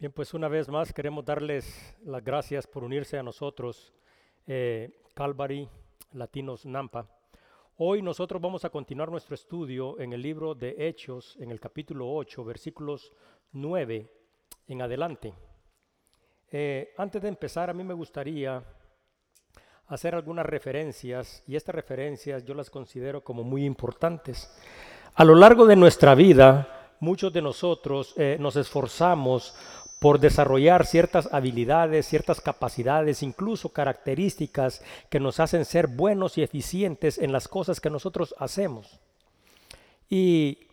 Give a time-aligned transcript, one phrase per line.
[0.00, 3.92] Bien, pues una vez más queremos darles las gracias por unirse a nosotros,
[4.46, 5.68] eh, Calvary
[6.12, 7.06] Latinos Nampa.
[7.76, 12.10] Hoy nosotros vamos a continuar nuestro estudio en el libro de Hechos, en el capítulo
[12.14, 13.12] 8, versículos
[13.52, 14.10] 9
[14.68, 15.34] en adelante.
[16.50, 18.64] Eh, antes de empezar, a mí me gustaría
[19.88, 24.50] hacer algunas referencias y estas referencias yo las considero como muy importantes.
[25.14, 29.54] A lo largo de nuestra vida, muchos de nosotros eh, nos esforzamos
[30.00, 37.18] por desarrollar ciertas habilidades, ciertas capacidades, incluso características que nos hacen ser buenos y eficientes
[37.18, 38.98] en las cosas que nosotros hacemos.
[40.08, 40.66] Y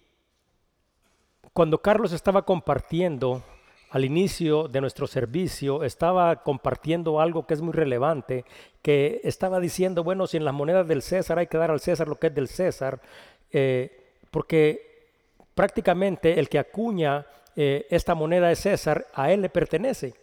[1.51, 3.43] cuando Carlos estaba compartiendo
[3.89, 8.45] al inicio de nuestro servicio, estaba compartiendo algo que es muy relevante,
[8.81, 12.07] que estaba diciendo, bueno, si en las monedas del César hay que dar al César
[12.07, 13.01] lo que es del César,
[13.51, 15.09] eh, porque
[15.53, 17.25] prácticamente el que acuña
[17.59, 20.13] eh, esta moneda de César, a él le pertenece.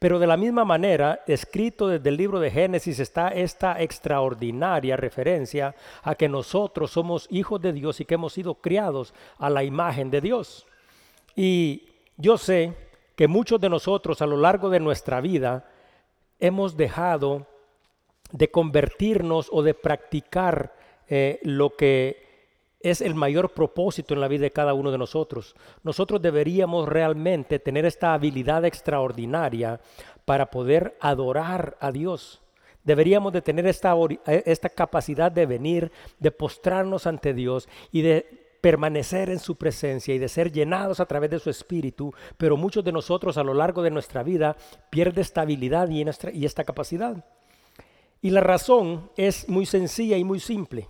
[0.00, 5.76] Pero de la misma manera, escrito desde el libro de Génesis está esta extraordinaria referencia
[6.02, 10.10] a que nosotros somos hijos de Dios y que hemos sido criados a la imagen
[10.10, 10.66] de Dios.
[11.36, 11.84] Y
[12.16, 12.74] yo sé
[13.14, 15.70] que muchos de nosotros a lo largo de nuestra vida
[16.40, 17.46] hemos dejado
[18.32, 20.74] de convertirnos o de practicar
[21.08, 22.29] eh, lo que
[22.80, 25.54] es el mayor propósito en la vida de cada uno de nosotros.
[25.82, 29.80] Nosotros deberíamos realmente tener esta habilidad extraordinaria
[30.24, 32.40] para poder adorar a Dios.
[32.82, 33.94] Deberíamos de tener esta,
[34.26, 40.14] eh, esta capacidad de venir, de postrarnos ante Dios y de permanecer en su presencia
[40.14, 43.54] y de ser llenados a través de su espíritu, pero muchos de nosotros a lo
[43.54, 44.56] largo de nuestra vida
[44.90, 47.24] pierde esta habilidad y, y esta capacidad.
[48.22, 50.88] Y la razón es muy sencilla y muy simple.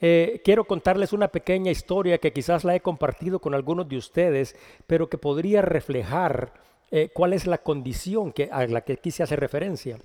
[0.00, 4.56] Eh, quiero contarles una pequeña historia que quizás la he compartido con algunos de ustedes,
[4.86, 6.52] pero que podría reflejar
[6.90, 9.98] eh, cuál es la condición a la que quise hacer referencia.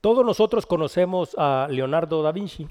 [0.00, 2.68] Todos nosotros conocemos a Leonardo da Vinci.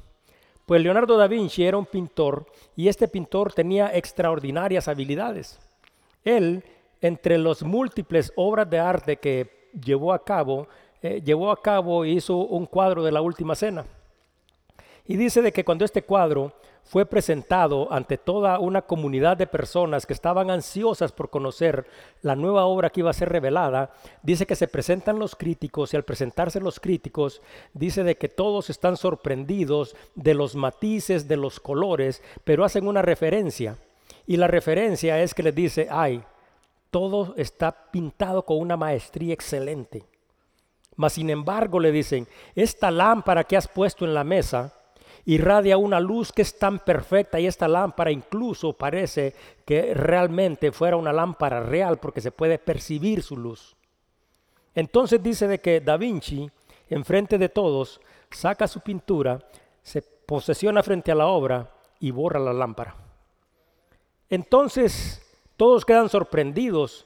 [0.65, 2.45] Pues Leonardo da Vinci era un pintor
[2.75, 5.59] y este pintor tenía extraordinarias habilidades.
[6.23, 6.63] Él,
[7.01, 10.67] entre las múltiples obras de arte que llevó a cabo,
[11.01, 13.85] eh, llevó a cabo e hizo un cuadro de la Última Cena.
[15.07, 20.05] Y dice de que cuando este cuadro fue presentado ante toda una comunidad de personas
[20.05, 21.85] que estaban ansiosas por conocer
[22.21, 25.97] la nueva obra que iba a ser revelada, dice que se presentan los críticos y
[25.97, 27.41] al presentarse los críticos,
[27.73, 33.01] dice de que todos están sorprendidos de los matices, de los colores, pero hacen una
[33.01, 33.77] referencia.
[34.27, 36.23] Y la referencia es que les dice, ay,
[36.91, 40.05] todo está pintado con una maestría excelente.
[40.95, 44.71] Mas sin embargo le dicen, esta lámpara que has puesto en la mesa,
[45.25, 49.33] irradia una luz que es tan perfecta y esta lámpara incluso parece
[49.65, 53.75] que realmente fuera una lámpara real porque se puede percibir su luz.
[54.75, 56.49] Entonces dice de que Da Vinci,
[56.89, 57.99] enfrente de todos,
[58.29, 59.39] saca su pintura,
[59.81, 62.95] se posesiona frente a la obra y borra la lámpara.
[64.29, 65.21] Entonces
[65.57, 67.05] todos quedan sorprendidos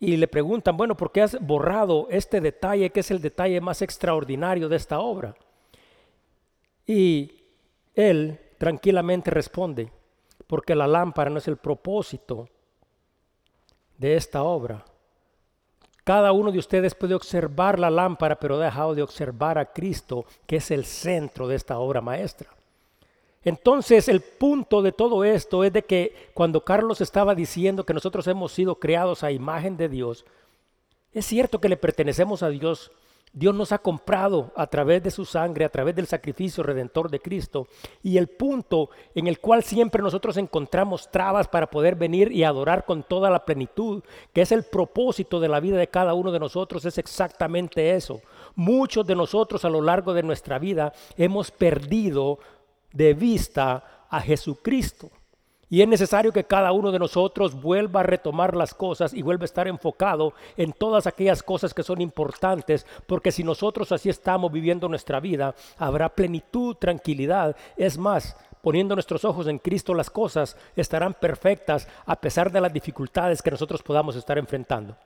[0.00, 3.82] y le preguntan, bueno, ¿por qué has borrado este detalle que es el detalle más
[3.82, 5.36] extraordinario de esta obra?
[6.86, 7.39] Y
[8.08, 9.90] él tranquilamente responde,
[10.46, 12.48] porque la lámpara no es el propósito
[13.98, 14.84] de esta obra.
[16.04, 20.24] Cada uno de ustedes puede observar la lámpara, pero ha dejado de observar a Cristo,
[20.46, 22.50] que es el centro de esta obra maestra.
[23.42, 28.26] Entonces el punto de todo esto es de que cuando Carlos estaba diciendo que nosotros
[28.26, 30.26] hemos sido creados a imagen de Dios,
[31.12, 32.92] es cierto que le pertenecemos a Dios,
[33.32, 37.20] Dios nos ha comprado a través de su sangre, a través del sacrificio redentor de
[37.20, 37.68] Cristo.
[38.02, 42.84] Y el punto en el cual siempre nosotros encontramos trabas para poder venir y adorar
[42.84, 44.02] con toda la plenitud,
[44.32, 48.20] que es el propósito de la vida de cada uno de nosotros, es exactamente eso.
[48.56, 52.40] Muchos de nosotros a lo largo de nuestra vida hemos perdido
[52.92, 55.10] de vista a Jesucristo.
[55.72, 59.44] Y es necesario que cada uno de nosotros vuelva a retomar las cosas y vuelva
[59.44, 64.50] a estar enfocado en todas aquellas cosas que son importantes, porque si nosotros así estamos
[64.50, 67.54] viviendo nuestra vida, habrá plenitud, tranquilidad.
[67.76, 72.72] Es más, poniendo nuestros ojos en Cristo, las cosas estarán perfectas a pesar de las
[72.72, 74.96] dificultades que nosotros podamos estar enfrentando.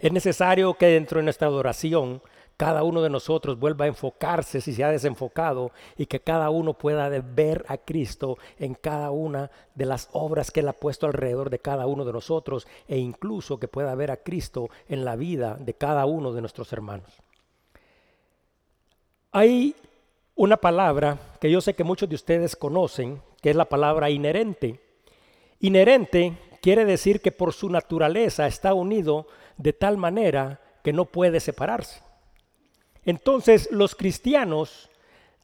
[0.00, 2.22] Es necesario que dentro de nuestra adoración
[2.60, 6.74] cada uno de nosotros vuelva a enfocarse si se ha desenfocado y que cada uno
[6.74, 11.48] pueda ver a Cristo en cada una de las obras que Él ha puesto alrededor
[11.48, 15.56] de cada uno de nosotros e incluso que pueda ver a Cristo en la vida
[15.58, 17.10] de cada uno de nuestros hermanos.
[19.32, 19.74] Hay
[20.34, 24.80] una palabra que yo sé que muchos de ustedes conocen, que es la palabra inherente.
[25.60, 31.40] Inherente quiere decir que por su naturaleza está unido de tal manera que no puede
[31.40, 32.09] separarse.
[33.04, 34.90] Entonces los cristianos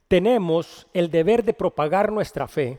[0.08, 2.78] tenemos el deber de propagar nuestra fe,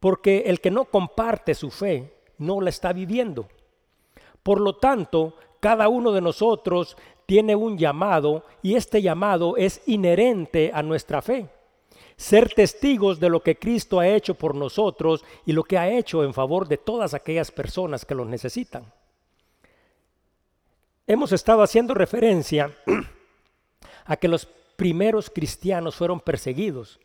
[0.00, 3.48] porque el que no comparte su fe no la está viviendo.
[4.42, 10.70] Por lo tanto, cada uno de nosotros tiene un llamado y este llamado es inherente
[10.72, 11.48] a nuestra fe.
[12.16, 16.24] Ser testigos de lo que Cristo ha hecho por nosotros y lo que ha hecho
[16.24, 18.92] en favor de todas aquellas personas que lo necesitan.
[21.06, 22.74] Hemos estado haciendo referencia
[24.08, 24.46] a que los
[24.76, 26.98] primeros cristianos fueron perseguidos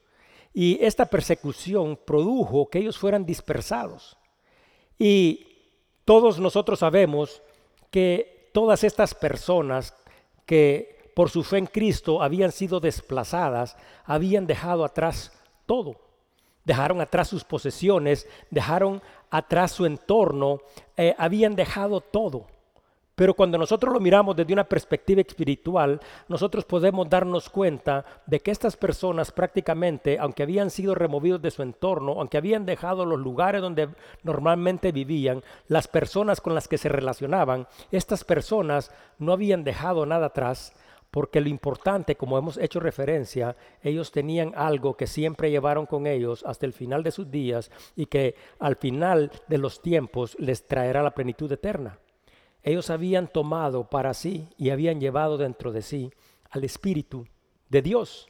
[0.54, 4.18] y esta persecución produjo que ellos fueran dispersados.
[4.98, 5.48] Y
[6.06, 7.42] todos nosotros sabemos
[7.92, 9.94] que todas estas personas
[10.46, 13.76] que por su fe en Cristo habían sido desplazadas,
[14.06, 15.32] habían dejado atrás
[15.66, 16.00] todo.
[16.64, 20.62] Dejaron atrás sus posesiones, dejaron atrás su entorno,
[20.96, 22.48] eh, habían dejado todo.
[23.16, 28.50] Pero cuando nosotros lo miramos desde una perspectiva espiritual, nosotros podemos darnos cuenta de que
[28.50, 33.62] estas personas prácticamente, aunque habían sido removidos de su entorno, aunque habían dejado los lugares
[33.62, 33.90] donde
[34.24, 40.28] normalmente vivían, las personas con las que se relacionaban, estas personas no habían dejado nada
[40.28, 40.74] atrás,
[41.12, 46.44] porque lo importante, como hemos hecho referencia, ellos tenían algo que siempre llevaron con ellos
[46.48, 51.04] hasta el final de sus días y que al final de los tiempos les traerá
[51.04, 52.00] la plenitud eterna
[52.64, 56.12] ellos habían tomado para sí y habían llevado dentro de sí
[56.50, 57.28] al Espíritu
[57.70, 58.28] de Dios.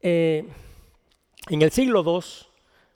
[0.00, 0.48] Eh,
[1.48, 2.48] en el siglo II,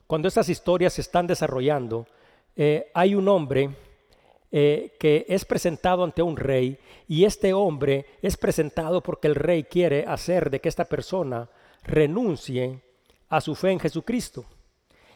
[0.07, 2.07] cuando estas historias se están desarrollando,
[2.55, 3.69] eh, hay un hombre
[4.51, 9.63] eh, que es presentado ante un rey y este hombre es presentado porque el rey
[9.63, 11.49] quiere hacer de que esta persona
[11.83, 12.79] renuncie
[13.29, 14.45] a su fe en Jesucristo.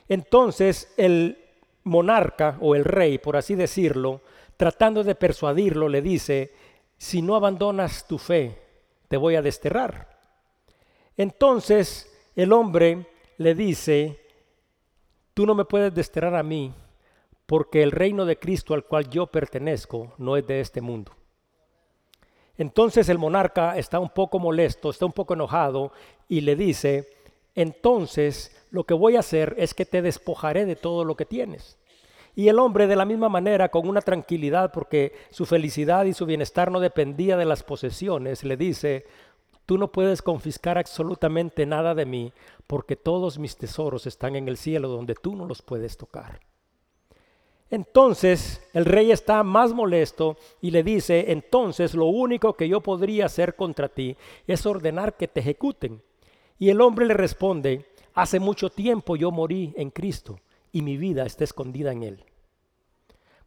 [0.10, 1.38] Entonces el
[1.84, 4.22] monarca o el rey, por así decirlo,
[4.58, 6.54] tratando de persuadirlo, le dice,
[6.98, 8.60] si no abandonas tu fe,
[9.08, 10.20] te voy a desterrar.
[11.16, 13.08] Entonces el hombre
[13.38, 14.20] le dice,
[15.34, 16.74] tú no me puedes desterrar a mí,
[17.46, 21.14] porque el reino de Cristo al cual yo pertenezco no es de este mundo.
[22.58, 25.92] Entonces el monarca está un poco molesto, está un poco enojado
[26.28, 27.08] y le dice,
[27.54, 31.78] entonces lo que voy a hacer es que te despojaré de todo lo que tienes.
[32.38, 36.28] Y el hombre de la misma manera, con una tranquilidad, porque su felicidad y su
[36.28, 39.08] bienestar no dependía de las posesiones, le dice,
[39.66, 42.32] tú no puedes confiscar absolutamente nada de mí,
[42.68, 46.40] porque todos mis tesoros están en el cielo donde tú no los puedes tocar.
[47.72, 53.26] Entonces el rey está más molesto y le dice, entonces lo único que yo podría
[53.26, 56.04] hacer contra ti es ordenar que te ejecuten.
[56.60, 60.40] Y el hombre le responde, hace mucho tiempo yo morí en Cristo
[60.72, 62.27] y mi vida está escondida en Él.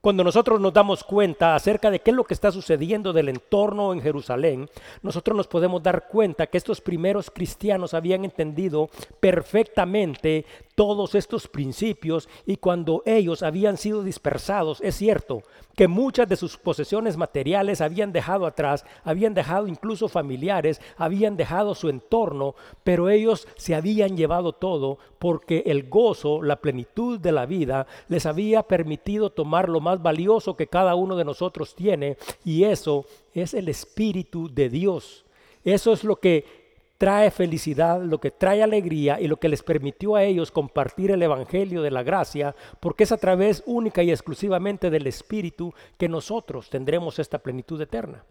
[0.02, 3.92] Cuando nosotros nos damos cuenta acerca de qué es lo que está sucediendo del entorno
[3.92, 4.66] en Jerusalén,
[5.02, 8.88] nosotros nos podemos dar cuenta que estos primeros cristianos habían entendido
[9.20, 15.42] perfectamente todos estos principios y cuando ellos habían sido dispersados, es cierto
[15.76, 21.74] que muchas de sus posesiones materiales habían dejado atrás, habían dejado incluso familiares, habían dejado
[21.74, 22.54] su entorno,
[22.84, 28.24] pero ellos se habían llevado todo porque el gozo, la plenitud de la vida les
[28.24, 33.54] había permitido tomar lo más valioso que cada uno de nosotros tiene y eso es
[33.54, 35.24] el Espíritu de Dios.
[35.64, 36.60] Eso es lo que
[37.00, 41.22] trae felicidad, lo que trae alegría y lo que les permitió a ellos compartir el
[41.22, 46.68] Evangelio de la gracia, porque es a través única y exclusivamente del Espíritu que nosotros
[46.68, 48.22] tendremos esta plenitud eterna.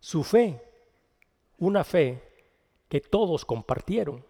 [0.00, 0.60] Su fe,
[1.58, 2.20] una fe
[2.88, 4.24] que todos compartieron.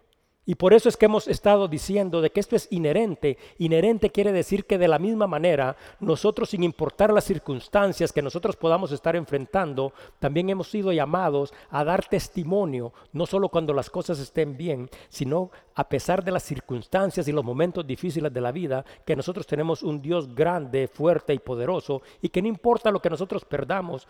[0.48, 3.36] Y por eso es que hemos estado diciendo de que esto es inherente.
[3.58, 8.54] Inherente quiere decir que de la misma manera nosotros, sin importar las circunstancias que nosotros
[8.54, 14.20] podamos estar enfrentando, también hemos sido llamados a dar testimonio, no solo cuando las cosas
[14.20, 18.84] estén bien, sino a pesar de las circunstancias y los momentos difíciles de la vida,
[19.04, 23.10] que nosotros tenemos un Dios grande, fuerte y poderoso, y que no importa lo que
[23.10, 24.06] nosotros perdamos,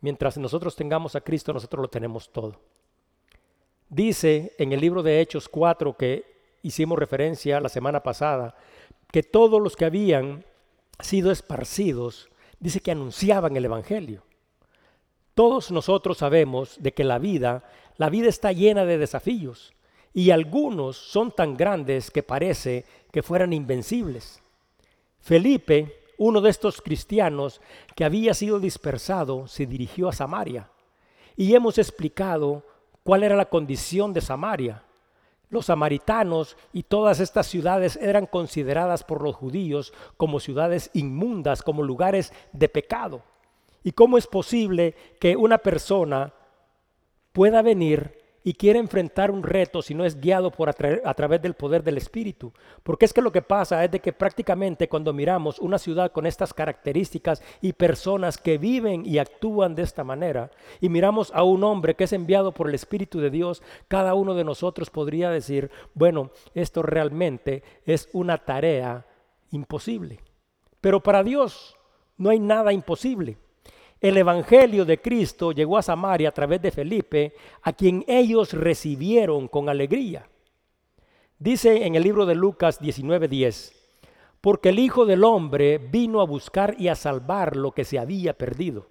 [0.00, 2.54] mientras nosotros tengamos a Cristo, nosotros lo tenemos todo.
[3.92, 6.24] Dice en el libro de Hechos 4 que
[6.62, 8.54] hicimos referencia la semana pasada,
[9.10, 10.46] que todos los que habían
[10.98, 14.24] sido esparcidos, dice que anunciaban el Evangelio.
[15.34, 17.64] Todos nosotros sabemos de que la vida,
[17.98, 19.74] la vida está llena de desafíos
[20.14, 24.40] y algunos son tan grandes que parece que fueran invencibles.
[25.20, 27.60] Felipe, uno de estos cristianos
[27.94, 30.70] que había sido dispersado, se dirigió a Samaria
[31.36, 32.71] y hemos explicado
[33.02, 34.82] cuál era la condición de Samaria.
[35.48, 41.82] los samaritanos y todas estas ciudades eran consideradas por los judíos como ciudades inmundas, como
[41.82, 43.22] lugares de pecado.
[43.84, 46.32] ¿Y cómo es posible que una persona
[47.32, 51.54] pueda venir y quiere enfrentar un reto si no es guiado por a, través del
[51.54, 52.52] poder del Espíritu.
[52.82, 56.26] Porque es que lo que pasa es de que prácticamente cuando miramos una ciudad con
[56.26, 61.62] estas características y personas que viven y actúan de esta manera, y miramos a un
[61.64, 65.70] hombre que es enviado por el Espíritu de Dios, cada uno de nosotros podría decir,
[65.94, 69.06] bueno, esto realmente es una tarea
[69.50, 70.20] imposible.
[70.80, 71.76] Pero para Dios
[72.16, 73.38] no hay nada imposible.
[74.02, 79.46] El Evangelio de Cristo llegó a Samaria a través de Felipe, a quien ellos recibieron
[79.46, 80.28] con alegría.
[81.38, 83.72] Dice en el libro de Lucas 19:10,
[84.40, 88.36] porque el Hijo del Hombre vino a buscar y a salvar lo que se había
[88.36, 88.88] perdido.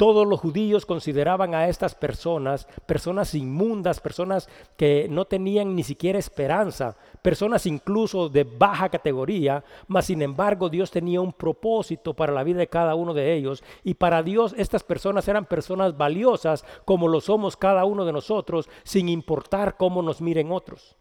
[0.00, 6.18] Todos los judíos consideraban a estas personas personas inmundas, personas que no tenían ni siquiera
[6.18, 12.44] esperanza, personas incluso de baja categoría, mas sin embargo Dios tenía un propósito para la
[12.44, 17.06] vida de cada uno de ellos y para Dios estas personas eran personas valiosas como
[17.06, 20.96] lo somos cada uno de nosotros, sin importar cómo nos miren otros.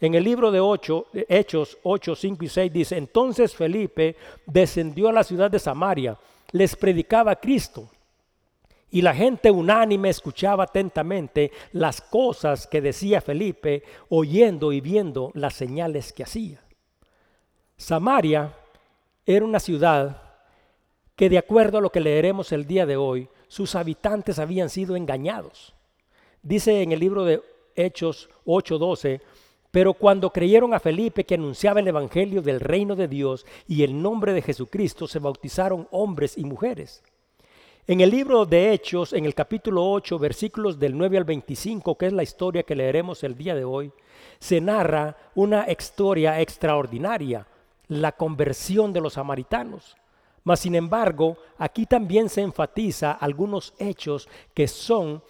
[0.00, 0.58] En el libro de
[1.28, 6.18] Hechos 8, 5 y 6 dice, entonces Felipe descendió a la ciudad de Samaria,
[6.50, 7.88] les predicaba a Cristo
[8.90, 15.54] y la gente unánime escuchaba atentamente las cosas que decía Felipe, oyendo y viendo las
[15.54, 16.62] señales que hacía.
[17.76, 18.54] Samaria
[19.26, 20.22] era una ciudad
[21.14, 24.96] que de acuerdo a lo que leeremos el día de hoy, sus habitantes habían sido
[24.96, 25.74] engañados.
[26.42, 27.42] Dice en el libro de
[27.74, 29.20] Hechos 8:12,
[29.70, 34.00] pero cuando creyeron a Felipe que anunciaba el Evangelio del reino de Dios y el
[34.00, 37.02] nombre de Jesucristo, se bautizaron hombres y mujeres.
[37.90, 42.04] En el libro de Hechos, en el capítulo 8, versículos del 9 al 25, que
[42.04, 43.90] es la historia que leeremos el día de hoy,
[44.38, 47.46] se narra una historia extraordinaria,
[47.86, 49.96] la conversión de los samaritanos.
[50.44, 55.22] Mas, sin embargo, aquí también se enfatiza algunos hechos que son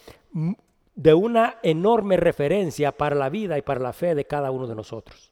[0.97, 4.75] de una enorme referencia para la vida y para la fe de cada uno de
[4.75, 5.31] nosotros.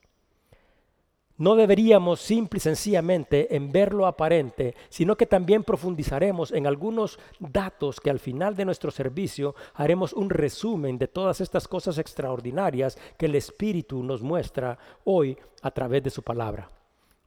[1.39, 7.19] No deberíamos simple y sencillamente en ver lo aparente, sino que también profundizaremos en algunos
[7.39, 12.97] datos que al final de nuestro servicio haremos un resumen de todas estas cosas extraordinarias
[13.19, 16.71] que el Espíritu nos muestra hoy a través de su palabra.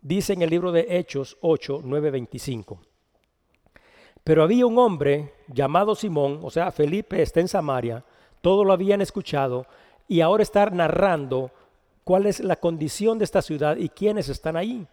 [0.01, 2.79] Dice en el libro de Hechos 8, 9, 25.
[4.23, 8.03] Pero había un hombre llamado Simón, o sea, Felipe está en Samaria,
[8.41, 9.67] todo lo habían escuchado
[10.07, 11.51] y ahora está narrando
[12.09, 14.87] cuál es la condición de esta ciudad y quiénes están ahí.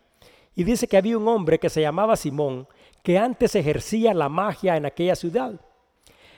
[0.54, 2.68] Y dice que había un hombre que se llamaba Simón,
[3.02, 5.58] que antes ejercía la magia en aquella ciudad.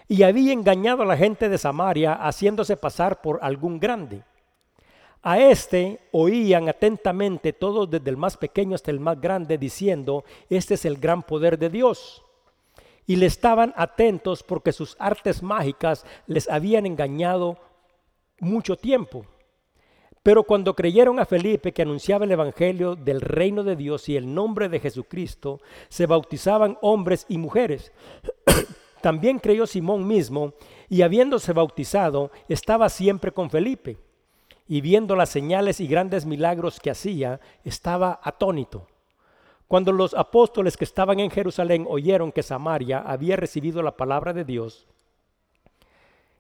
[0.06, 4.22] Y había engañado a la gente de Samaria haciéndose pasar por algún grande.
[5.20, 10.74] A este oían atentamente todos desde el más pequeño hasta el más grande diciendo, este
[10.74, 12.22] es el gran poder de Dios.
[13.04, 17.58] Y le estaban atentos porque sus artes mágicas les habían engañado
[18.38, 19.26] mucho tiempo.
[20.22, 24.34] Pero cuando creyeron a Felipe que anunciaba el Evangelio del reino de Dios y el
[24.34, 27.92] nombre de Jesucristo, se bautizaban hombres y mujeres.
[29.00, 30.54] También creyó Simón mismo
[30.88, 33.98] y habiéndose bautizado, estaba siempre con Felipe.
[34.66, 38.86] Y viendo las señales y grandes milagros que hacía, estaba atónito.
[39.66, 44.44] Cuando los apóstoles que estaban en Jerusalén oyeron que Samaria había recibido la palabra de
[44.44, 44.86] Dios,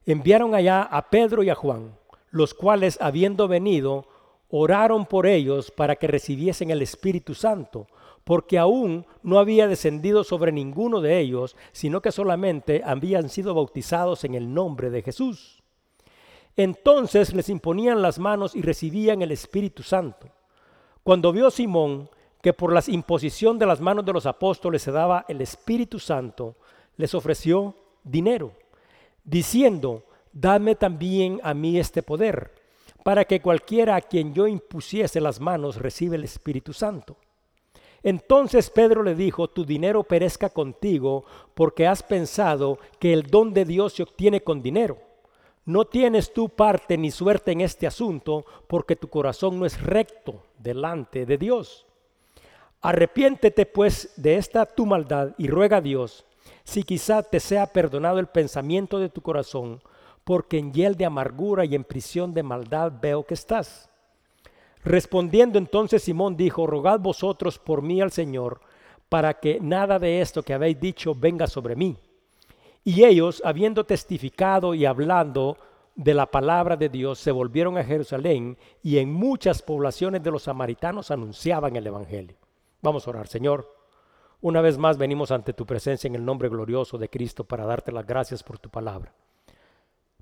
[0.04, 1.92] enviaron allá a Pedro y a Juan
[2.30, 4.06] los cuales habiendo venido,
[4.50, 7.86] oraron por ellos para que recibiesen el Espíritu Santo,
[8.24, 14.24] porque aún no había descendido sobre ninguno de ellos, sino que solamente habían sido bautizados
[14.24, 15.62] en el nombre de Jesús.
[16.56, 20.28] Entonces les imponían las manos y recibían el Espíritu Santo.
[21.04, 22.10] Cuando vio Simón
[22.42, 26.56] que por la imposición de las manos de los apóstoles se daba el Espíritu Santo,
[26.96, 28.52] les ofreció dinero,
[29.24, 30.04] diciendo,
[30.40, 32.52] dame también a mí este poder,
[33.02, 37.16] para que cualquiera a quien yo impusiese las manos reciba el Espíritu Santo.
[38.02, 43.64] Entonces Pedro le dijo, tu dinero perezca contigo, porque has pensado que el don de
[43.64, 44.98] Dios se obtiene con dinero.
[45.64, 50.44] No tienes tú parte ni suerte en este asunto, porque tu corazón no es recto
[50.58, 51.86] delante de Dios.
[52.80, 56.24] Arrepiéntete pues de esta tu maldad y ruega a Dios,
[56.62, 59.82] si quizá te sea perdonado el pensamiento de tu corazón,
[60.28, 63.88] porque en hiel de amargura y en prisión de maldad veo que estás.
[64.84, 68.60] Respondiendo entonces Simón dijo, rogad vosotros por mí al Señor,
[69.08, 71.96] para que nada de esto que habéis dicho venga sobre mí.
[72.84, 75.56] Y ellos, habiendo testificado y hablando
[75.94, 80.42] de la palabra de Dios se volvieron a Jerusalén y en muchas poblaciones de los
[80.42, 82.36] samaritanos anunciaban el Evangelio.
[82.82, 83.74] Vamos a orar, Señor.
[84.42, 87.92] Una vez más venimos ante tu presencia en el nombre glorioso de Cristo para darte
[87.92, 89.14] las gracias por tu palabra.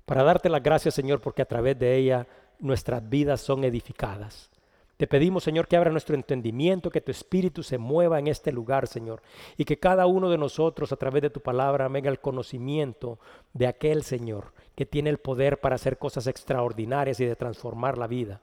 [0.07, 2.25] Para darte las gracias, Señor, porque a través de ella
[2.59, 4.49] nuestras vidas son edificadas.
[4.95, 8.87] Te pedimos, Señor, que abra nuestro entendimiento, que tu espíritu se mueva en este lugar,
[8.87, 9.21] Señor,
[9.57, 13.19] y que cada uno de nosotros, a través de tu palabra, venga el conocimiento
[13.51, 18.07] de aquel Señor que tiene el poder para hacer cosas extraordinarias y de transformar la
[18.07, 18.39] vida.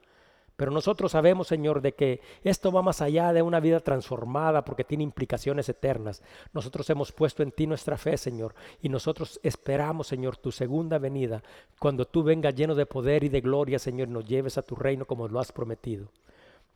[0.57, 4.85] Pero nosotros sabemos, Señor, de que esto va más allá de una vida transformada porque
[4.85, 6.23] tiene implicaciones eternas.
[6.53, 11.43] Nosotros hemos puesto en ti nuestra fe, Señor, y nosotros esperamos, Señor, tu segunda venida,
[11.81, 14.77] cuando tú vengas lleno de poder y de gloria, Señor, y nos lleves a tu
[14.77, 16.09] reino como lo has prometido.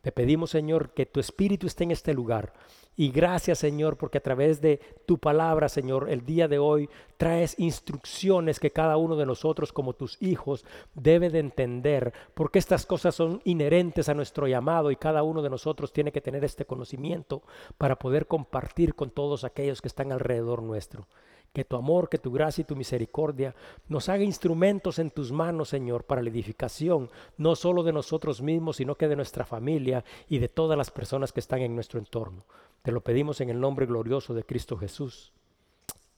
[0.01, 2.53] Te pedimos, Señor, que tu Espíritu esté en este lugar.
[2.95, 7.57] Y gracias, Señor, porque a través de tu palabra, Señor, el día de hoy traes
[7.57, 10.65] instrucciones que cada uno de nosotros como tus hijos
[10.95, 15.49] debe de entender, porque estas cosas son inherentes a nuestro llamado y cada uno de
[15.49, 17.41] nosotros tiene que tener este conocimiento
[17.77, 21.07] para poder compartir con todos aquellos que están alrededor nuestro.
[21.53, 23.55] Que tu amor, que tu gracia y tu misericordia
[23.87, 28.77] nos haga instrumentos en tus manos, Señor, para la edificación, no solo de nosotros mismos,
[28.77, 32.45] sino que de nuestra familia y de todas las personas que están en nuestro entorno.
[32.81, 35.33] Te lo pedimos en el nombre glorioso de Cristo Jesús.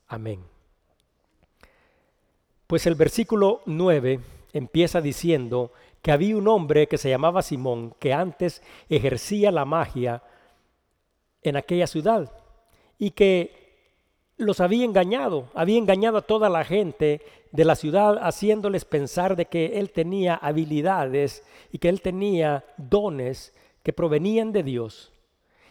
[0.07, 0.43] Amén.
[2.67, 4.19] Pues el versículo 9
[4.53, 5.71] empieza diciendo
[6.01, 10.23] que había un hombre que se llamaba Simón, que antes ejercía la magia
[11.43, 12.31] en aquella ciudad
[12.97, 13.60] y que
[14.45, 17.21] los había engañado, había engañado a toda la gente
[17.51, 23.53] de la ciudad haciéndoles pensar de que él tenía habilidades y que él tenía dones
[23.83, 25.11] que provenían de Dios.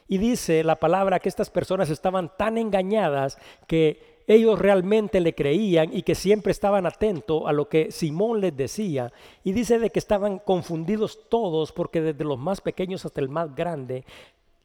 [0.09, 5.91] Y dice la palabra que estas personas estaban tan engañadas que ellos realmente le creían
[5.93, 9.13] y que siempre estaban atentos a lo que Simón les decía.
[9.43, 13.55] Y dice de que estaban confundidos todos porque desde los más pequeños hasta el más
[13.55, 14.05] grande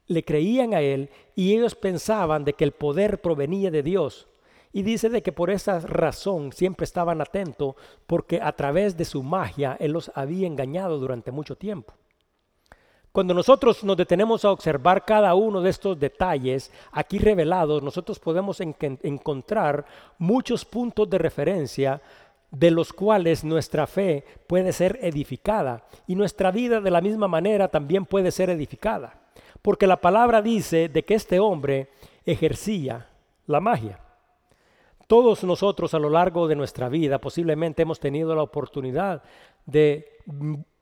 [0.06, 4.28] le creían a él y ellos pensaban de que el poder provenía de Dios.
[4.72, 7.76] Y dice de que por esa razón siempre estaban atentos
[8.06, 11.94] porque a través de su magia él los había engañado durante mucho tiempo.
[13.10, 18.60] Cuando nosotros nos detenemos a observar cada uno de estos detalles aquí revelados, nosotros podemos
[18.60, 19.86] encontrar
[20.18, 22.02] muchos puntos de referencia
[22.50, 27.68] de los cuales nuestra fe puede ser edificada y nuestra vida de la misma manera
[27.68, 29.25] también puede ser edificada.
[29.66, 31.88] Porque la palabra dice de que este hombre
[32.24, 33.08] ejercía
[33.48, 33.98] la magia.
[35.08, 39.24] Todos nosotros a lo largo de nuestra vida posiblemente hemos tenido la oportunidad
[39.64, 40.20] de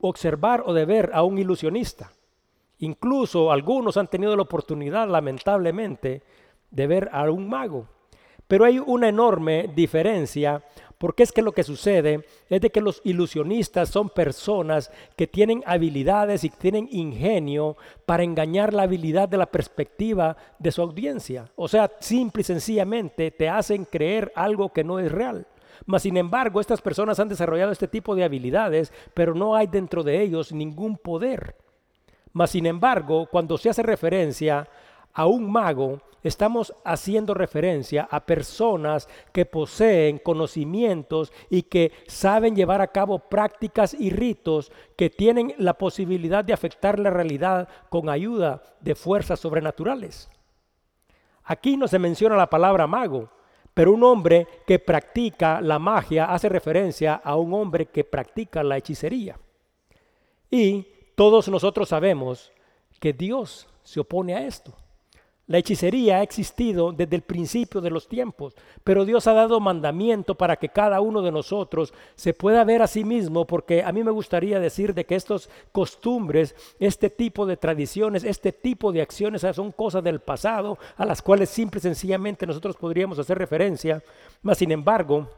[0.01, 2.11] observar o de ver a un ilusionista.
[2.77, 6.21] Incluso algunos han tenido la oportunidad, lamentablemente,
[6.69, 7.87] de ver a un mago.
[8.47, 10.63] Pero hay una enorme diferencia
[10.97, 15.63] porque es que lo que sucede es de que los ilusionistas son personas que tienen
[15.65, 21.51] habilidades y tienen ingenio para engañar la habilidad de la perspectiva de su audiencia.
[21.55, 25.45] O sea, simple y sencillamente te hacen creer algo que no es real.
[25.85, 30.03] Mas, sin embargo, estas personas han desarrollado este tipo de habilidades, pero no hay dentro
[30.03, 31.55] de ellos ningún poder.
[32.31, 34.67] Mas, sin embargo, cuando se hace referencia
[35.15, 42.81] a un mago, estamos haciendo referencia a personas que poseen conocimientos y que saben llevar
[42.81, 48.61] a cabo prácticas y ritos que tienen la posibilidad de afectar la realidad con ayuda
[48.81, 50.29] de fuerzas sobrenaturales.
[51.45, 53.29] Aquí no se menciona la palabra mago,
[53.73, 58.77] pero un hombre que practica la magia hace referencia a un hombre que practica la
[58.77, 59.39] hechicería.
[60.51, 62.51] Y todos nosotros sabemos
[62.99, 64.75] que Dios se opone a esto.
[65.47, 70.33] La hechicería ha existido desde el principio de los tiempos, pero Dios ha dado mandamiento
[70.33, 74.03] para que cada uno de nosotros se pueda ver a sí mismo, porque a mí
[74.03, 79.45] me gustaría decir de que estas costumbres, este tipo de tradiciones, este tipo de acciones
[79.53, 84.01] son cosas del pasado a las cuales simple y sencillamente nosotros podríamos hacer referencia,
[84.41, 85.29] mas sin embargo,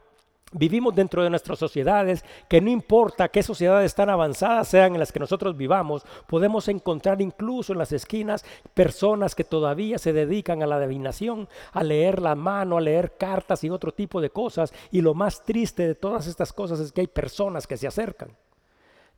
[0.54, 5.12] Vivimos dentro de nuestras sociedades, que no importa qué sociedades tan avanzadas sean en las
[5.12, 10.68] que nosotros vivamos, podemos encontrar incluso en las esquinas personas que todavía se dedican a
[10.68, 14.74] la adivinación, a leer la mano, a leer cartas y otro tipo de cosas.
[14.90, 18.30] Y lo más triste de todas estas cosas es que hay personas que se acercan.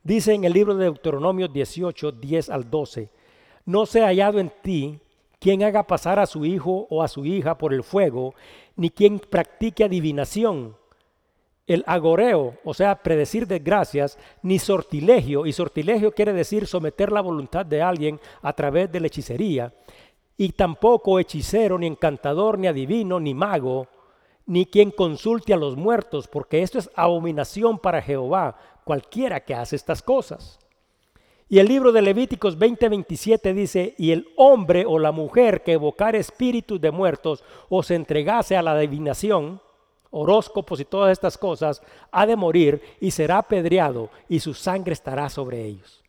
[0.04, 3.12] Dice en el libro de Deuteronomio 18, 10 al 12,
[3.66, 5.00] no se ha hallado en ti
[5.40, 8.34] quien haga pasar a su hijo o a su hija por el fuego,
[8.76, 10.80] ni quien practique adivinación
[11.70, 17.64] el agoreo, o sea, predecir desgracias, ni sortilegio, y sortilegio quiere decir someter la voluntad
[17.64, 19.72] de alguien a través de la hechicería,
[20.36, 23.88] y tampoco hechicero, ni encantador, ni adivino, ni mago,
[24.48, 29.76] ni quien consulte a los muertos, porque esto es abominación para Jehová, cualquiera que hace
[29.76, 30.58] estas cosas.
[31.50, 36.16] Y el libro de Levíticos 20:27 dice, y el hombre o la mujer que evocar
[36.16, 39.62] espíritus de muertos o se entregase a la adivinación,
[40.12, 45.30] horóscopos y todas estas cosas, ha de morir y será apedreado y su sangre estará
[45.30, 46.04] sobre ellos.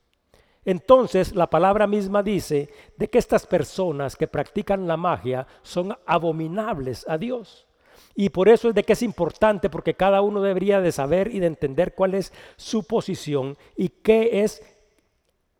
[0.64, 7.06] Entonces la palabra misma dice de que estas personas que practican la magia son abominables
[7.08, 7.66] a Dios.
[8.14, 11.40] Y por eso es de que es importante, porque cada uno debería de saber y
[11.40, 14.62] de entender cuál es su posición y qué es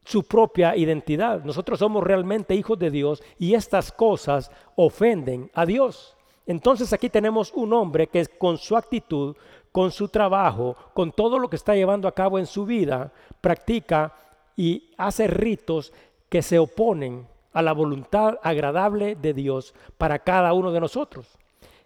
[0.05, 1.45] su propia identidad.
[1.45, 6.17] Nosotros somos realmente hijos de Dios y estas cosas ofenden a Dios.
[6.47, 9.37] Entonces aquí tenemos un hombre que con su actitud,
[9.73, 14.15] con su trabajo, con todo lo que está llevando a cabo en su vida, practica
[14.57, 15.93] y hace ritos
[16.29, 21.27] que se oponen a la voluntad agradable de Dios para cada uno de nosotros.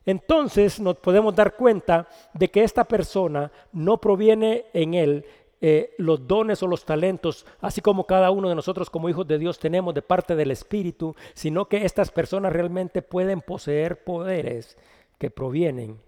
[0.06, 5.24] Entonces nos podemos dar cuenta de que esta persona no proviene en él
[5.66, 9.38] eh, los dones o los talentos, así como cada uno de nosotros como hijos de
[9.38, 14.76] Dios tenemos de parte del Espíritu, sino que estas personas realmente pueden poseer poderes
[15.16, 15.98] que provienen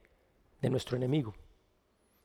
[0.61, 1.33] de nuestro enemigo.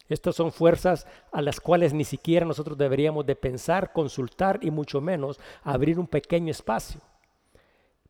[0.09, 4.99] Estas son fuerzas a las cuales ni siquiera nosotros deberíamos de pensar, consultar y mucho
[4.99, 6.99] menos abrir un pequeño espacio.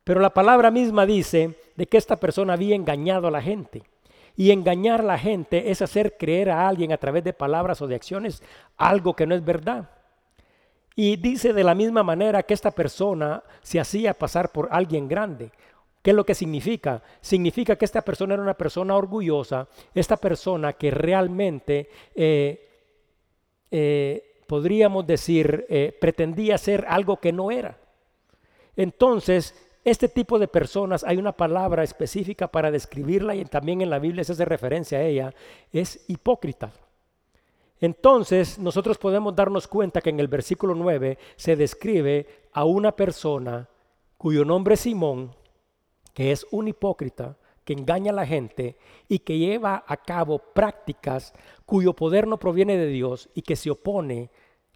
[0.02, 3.84] Pero la palabra misma dice de que esta persona había engañado a la gente.
[4.36, 7.86] Y engañar a la gente es hacer creer a alguien a través de palabras o
[7.86, 8.42] de acciones
[8.76, 9.90] algo que no es verdad.
[10.94, 15.50] Y dice de la misma manera que esta persona se hacía pasar por alguien grande.
[16.02, 17.02] ¿Qué es lo que significa?
[17.20, 22.68] Significa que esta persona era una persona orgullosa, esta persona que realmente eh,
[23.70, 27.78] eh, podríamos decir eh, pretendía ser algo que no era.
[28.76, 33.98] Entonces, este tipo de personas, hay una palabra específica para describirla y también en la
[33.98, 35.34] Biblia se hace referencia a ella,
[35.72, 36.72] es hipócrita.
[37.80, 43.68] Entonces nosotros podemos darnos cuenta que en el versículo 9 se describe a una persona
[44.16, 45.34] cuyo nombre es Simón,
[46.14, 48.76] que es un hipócrita, que engaña a la gente
[49.08, 51.32] y que lleva a cabo prácticas
[51.66, 54.30] cuyo poder no proviene de Dios y que se opone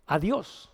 [0.07, 0.73] a Dios.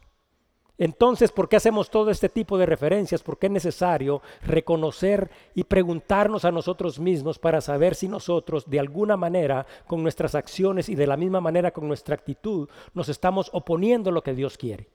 [0.82, 3.22] Entonces, ¿por qué hacemos todo este tipo de referencias?
[3.22, 9.16] Porque es necesario reconocer y preguntarnos a nosotros mismos para saber si nosotros, de alguna
[9.16, 14.10] manera, con nuestras acciones y de la misma manera con nuestra actitud, nos estamos oponiendo
[14.10, 14.88] a lo que Dios quiere.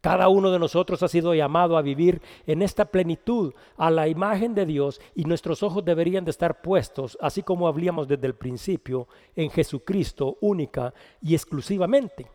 [0.00, 4.54] Cada uno de nosotros ha sido llamado a vivir en esta plenitud, a la imagen
[4.54, 9.06] de Dios, y nuestros ojos deberían de estar puestos, así como hablamos desde el principio,
[9.36, 12.26] en Jesucristo única y exclusivamente.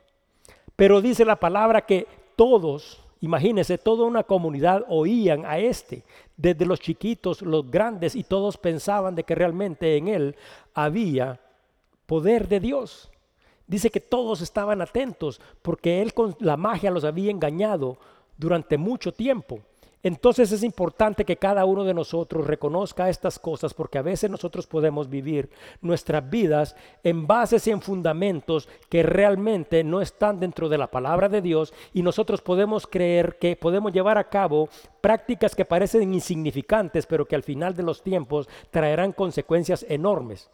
[0.76, 6.04] Pero dice la palabra que todos, imagínense, toda una comunidad oían a este,
[6.38, 10.36] desde los chiquitos, los grandes, y todos pensaban de que realmente en él
[10.74, 11.40] había
[12.06, 13.12] poder de Dios.
[13.68, 17.98] Dice que todos estaban atentos porque él con la magia los había engañado
[18.38, 19.60] durante mucho tiempo.
[20.06, 24.68] Entonces es importante que cada uno de nosotros reconozca estas cosas porque a veces nosotros
[24.68, 25.50] podemos vivir
[25.82, 31.28] nuestras vidas en bases y en fundamentos que realmente no están dentro de la palabra
[31.28, 34.70] de Dios y nosotros podemos creer que podemos llevar a cabo
[35.02, 40.52] prácticas que parecen insignificantes pero que al final de los tiempos traerán consecuencias enormes.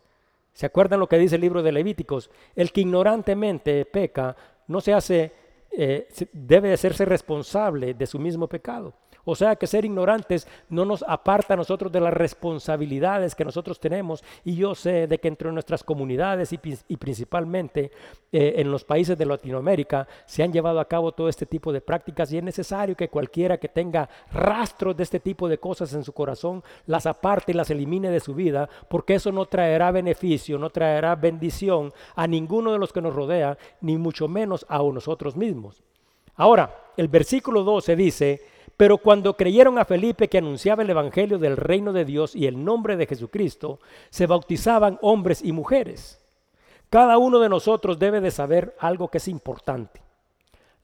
[0.53, 2.29] ¿Se acuerdan lo que dice el libro de Levíticos?
[2.55, 4.33] El que ignorantemente peca
[4.67, 5.33] no se hace,
[5.71, 8.93] eh, debe de hacerse responsable de su mismo pecado.
[9.25, 13.79] O sea que ser ignorantes no nos aparta a nosotros de las responsabilidades que nosotros
[13.79, 14.23] tenemos.
[14.43, 17.91] Y yo sé de que entre nuestras comunidades y, principalmente
[18.31, 21.81] eh, en los países de Latinoamérica se han llevado a cabo todo este tipo de
[21.81, 26.03] prácticas y es necesario que cualquiera que tenga rastros de este tipo de cosas en
[26.03, 30.57] su corazón las aparte y las elimine de su vida porque eso no traerá beneficio,
[30.57, 35.35] no traerá bendición a ninguno de los que nos rodea, ni mucho menos a nosotros
[35.35, 35.83] mismos.
[36.35, 38.41] Ahora, el versículo 12 dice,
[38.81, 42.65] pero cuando creyeron a Felipe que anunciaba el Evangelio del reino de Dios y el
[42.65, 46.19] nombre de Jesucristo, se bautizaban hombres y mujeres.
[46.89, 50.01] Cada uno de nosotros debe de saber algo que es importante.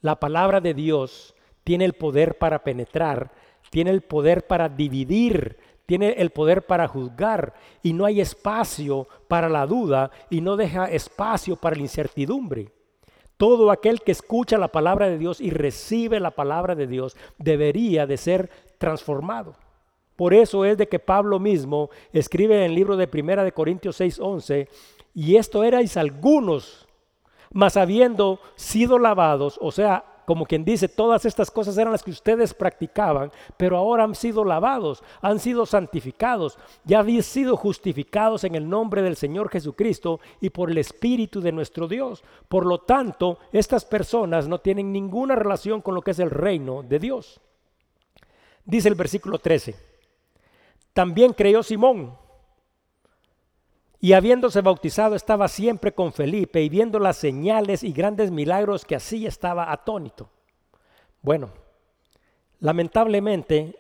[0.01, 1.33] La palabra de Dios
[1.63, 3.31] tiene el poder para penetrar,
[3.71, 5.57] tiene el poder para dividir,
[5.87, 10.85] tiene el poder para juzgar y no hay espacio para la duda y no deja
[10.85, 12.76] espacio para la incertidumbre.
[13.37, 18.07] Todo aquel que escucha la palabra de Dios y recibe la palabra de Dios debería
[18.07, 19.55] de ser transformado.
[20.15, 24.01] Por eso es de que Pablo mismo escribe en el libro de Primera de Corintios
[24.01, 24.67] 6:11,
[25.13, 26.87] y esto erais algunos,
[27.51, 32.11] mas habiendo sido lavados, o sea, como quien dice, todas estas cosas eran las que
[32.11, 38.55] ustedes practicaban, pero ahora han sido lavados, han sido santificados, ya habían sido justificados en
[38.55, 42.25] el nombre del Señor Jesucristo y por el Espíritu de nuestro Dios.
[42.49, 46.83] Por lo tanto, estas personas no tienen ninguna relación con lo que es el reino
[46.83, 47.39] de Dios.
[48.65, 49.77] Dice el versículo 13,
[50.91, 52.17] también creyó Simón
[53.99, 58.95] y habiéndose bautizado estaba siempre con Felipe y viendo las señales y grandes milagros que
[58.95, 60.29] hacía estaba atónito.
[61.21, 61.49] Bueno,
[62.59, 63.75] lamentablemente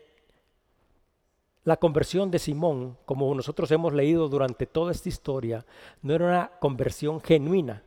[1.63, 5.65] la conversión de Simón, como nosotros hemos leído durante toda esta historia,
[6.01, 7.83] no era una conversión genuina.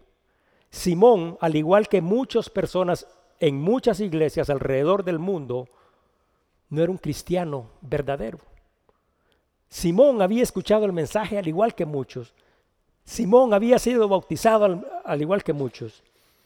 [0.69, 3.07] Simón, al igual que muchas personas
[3.40, 5.66] en muchas iglesias alrededor del mundo,
[6.69, 8.38] no era un cristiano verdadero.
[9.70, 12.35] Simón había escuchado el mensaje al igual que muchos.
[13.04, 16.02] Simón había sido bautizado al, igual que muchos.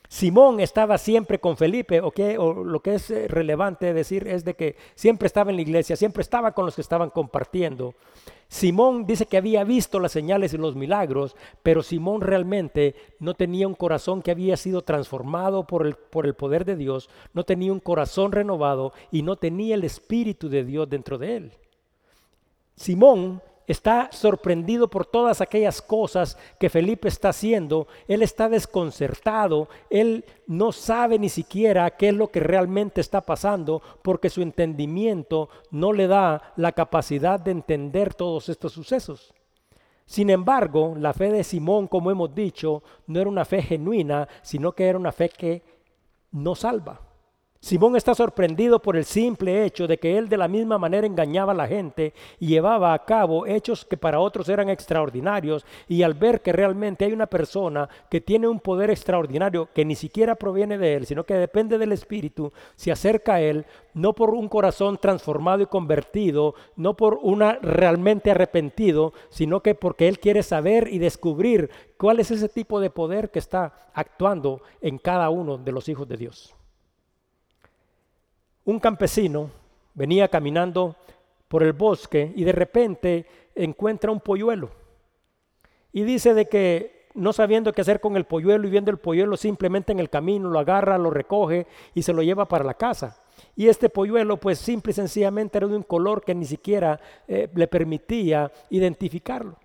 [0.08, 4.54] Simón estaba siempre con Felipe, o, o lo que es eh, relevante decir es de
[4.54, 7.94] que siempre estaba en la iglesia, siempre estaba con los que estaban compartiendo.
[8.46, 13.66] Simón dice que había visto las señales y los milagros, pero Simón realmente no tenía
[13.66, 17.72] un corazón que había sido transformado por el, por el poder de Dios, no tenía
[17.72, 21.52] un corazón renovado y no tenía el Espíritu de Dios dentro de él.
[22.76, 27.86] Simón está sorprendido por todas aquellas cosas que Felipe está haciendo.
[28.08, 29.68] Él está desconcertado.
[29.90, 35.48] Él no sabe ni siquiera qué es lo que realmente está pasando porque su entendimiento
[35.70, 39.32] no le da la capacidad de entender todos estos sucesos.
[40.06, 44.72] Sin embargo, la fe de Simón, como hemos dicho, no era una fe genuina, sino
[44.72, 45.62] que era una fe que
[46.32, 47.00] no salva.
[47.64, 51.52] Simón está sorprendido por el simple hecho de que él de la misma manera engañaba
[51.52, 56.12] a la gente y llevaba a cabo hechos que para otros eran extraordinarios y al
[56.12, 60.76] ver que realmente hay una persona que tiene un poder extraordinario que ni siquiera proviene
[60.76, 64.98] de él, sino que depende del Espíritu, se acerca a él no por un corazón
[64.98, 70.98] transformado y convertido, no por una realmente arrepentido, sino que porque él quiere saber y
[70.98, 75.88] descubrir cuál es ese tipo de poder que está actuando en cada uno de los
[75.88, 76.53] hijos de Dios
[78.64, 79.50] un campesino
[79.94, 80.96] venía caminando
[81.48, 84.70] por el bosque y de repente encuentra un polluelo.
[85.92, 89.36] Y dice de que no sabiendo qué hacer con el polluelo y viendo el polluelo
[89.36, 93.22] simplemente en el camino, lo agarra, lo recoge y se lo lleva para la casa.
[93.54, 96.98] Y este polluelo pues simple y sencillamente era de un color que ni siquiera
[97.28, 99.56] eh, le permitía identificarlo.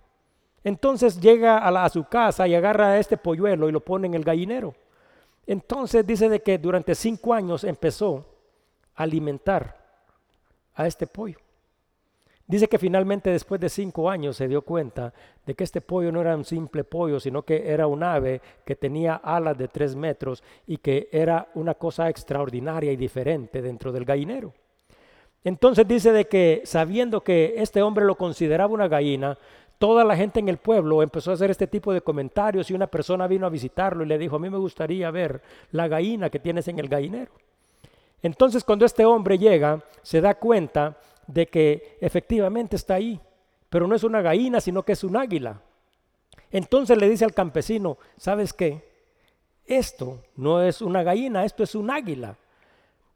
[0.63, 4.13] Entonces llega a, a su casa y agarra a este polluelo y lo pone en
[4.13, 4.75] el gallinero.
[5.47, 8.25] Entonces dice de que durante cinco años empezó
[8.99, 9.77] alimentar
[10.75, 11.37] a este pollo.
[12.45, 15.13] Dice que finalmente después de cinco años se dio cuenta
[15.45, 18.75] de que este pollo no era un simple pollo, sino que era un ave que
[18.75, 24.03] tenía alas de tres metros y que era una cosa extraordinaria y diferente dentro del
[24.03, 24.53] gallinero.
[25.43, 29.37] Entonces dice de que sabiendo que este hombre lo consideraba una gallina,
[29.77, 32.87] toda la gente en el pueblo empezó a hacer este tipo de comentarios y una
[32.87, 36.39] persona vino a visitarlo y le dijo, a mí me gustaría ver la gallina que
[36.39, 37.31] tienes en el gallinero.
[38.21, 43.19] Entonces cuando este hombre llega, se da cuenta de que efectivamente está ahí,
[43.69, 45.61] pero no es una gallina, sino que es un águila.
[46.51, 48.89] Entonces le dice al campesino, ¿sabes qué?
[49.65, 52.35] Esto no es una gallina, esto es un águila.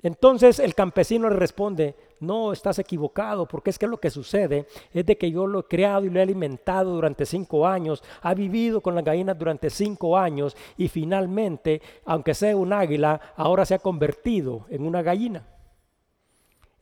[0.03, 5.05] Entonces el campesino le responde, no, estás equivocado, porque es que lo que sucede es
[5.05, 8.81] de que yo lo he creado y lo he alimentado durante cinco años, ha vivido
[8.81, 13.79] con las gallinas durante cinco años y finalmente, aunque sea un águila, ahora se ha
[13.79, 15.47] convertido en una gallina.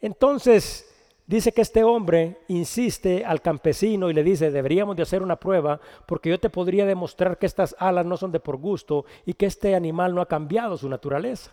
[0.01, 0.91] Entonces
[1.27, 5.79] dice que este hombre insiste al campesino y le dice, deberíamos de hacer una prueba
[6.07, 9.45] porque yo te podría demostrar que estas alas no son de por gusto y que
[9.45, 11.51] este animal no ha cambiado su naturaleza.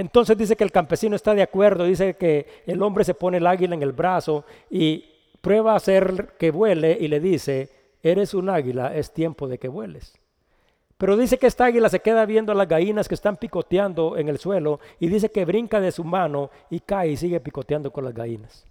[0.00, 3.46] Entonces dice que el campesino está de acuerdo, dice que el hombre se pone el
[3.46, 5.04] águila en el brazo y
[5.42, 7.68] prueba a hacer que vuele y le dice,
[8.02, 10.18] eres un águila, es tiempo de que vueles.
[10.96, 14.30] Pero dice que esta águila se queda viendo a las gallinas que están picoteando en
[14.30, 18.06] el suelo y dice que brinca de su mano y cae y sigue picoteando con
[18.06, 18.64] las gallinas.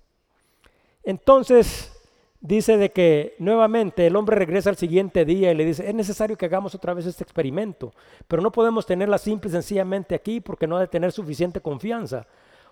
[1.03, 1.95] Entonces
[2.41, 6.37] dice de que nuevamente el hombre regresa al siguiente día y le dice, es necesario
[6.37, 7.93] que hagamos otra vez este experimento,
[8.27, 12.25] pero no podemos tenerla simple y sencillamente aquí porque no ha de tener suficiente confianza.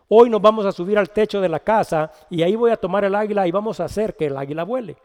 [0.10, 3.04] Hoy nos vamos a subir al techo de la casa y ahí voy a tomar
[3.04, 4.96] el águila y vamos a hacer que el águila vuele.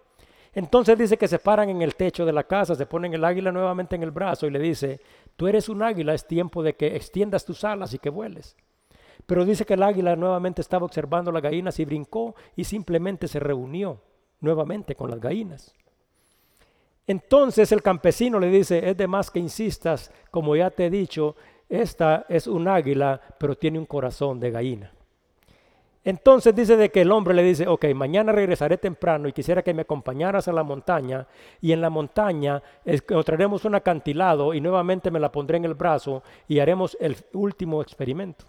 [0.54, 3.50] Entonces dice que se paran en el techo de la casa, se ponen el águila
[3.50, 5.00] nuevamente en el brazo y le dice,
[5.34, 8.56] tú eres un águila, es tiempo de que extiendas tus alas y que vueles.
[9.26, 13.40] Pero dice que el águila nuevamente estaba observando las gallinas y brincó y simplemente se
[13.40, 14.00] reunió
[14.42, 15.74] nuevamente con las gallinas.
[17.06, 21.34] Entonces el campesino le dice, es de más que insistas, como ya te he dicho,
[21.68, 24.92] esta es un águila, pero tiene un corazón de gallina.
[26.04, 29.72] Entonces dice de que el hombre le dice, ok, mañana regresaré temprano y quisiera que
[29.72, 31.28] me acompañaras a la montaña
[31.60, 36.24] y en la montaña encontraremos un acantilado y nuevamente me la pondré en el brazo
[36.48, 38.46] y haremos el último experimento.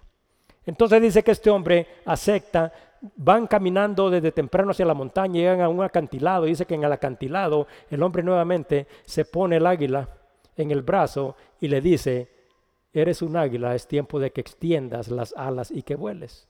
[0.66, 2.74] Entonces dice que este hombre acepta,
[3.16, 6.92] van caminando desde temprano hacia la montaña, llegan a un acantilado, dice que en el
[6.92, 10.10] acantilado el hombre nuevamente se pone el águila
[10.56, 12.30] en el brazo y le dice,
[12.94, 16.48] eres un águila, es tiempo de que extiendas las alas y que vueles.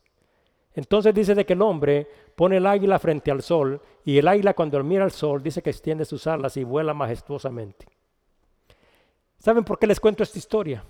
[0.75, 4.53] Entonces dice de que el hombre pone el águila frente al sol y el águila
[4.53, 7.85] cuando mira al sol dice que extiende sus alas y vuela majestuosamente.
[9.39, 10.83] ¿Saben por qué les cuento esta historia?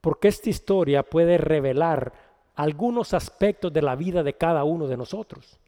[0.00, 2.12] Porque esta historia puede revelar
[2.58, 5.60] algunos aspectos de la vida de cada uno de nosotros.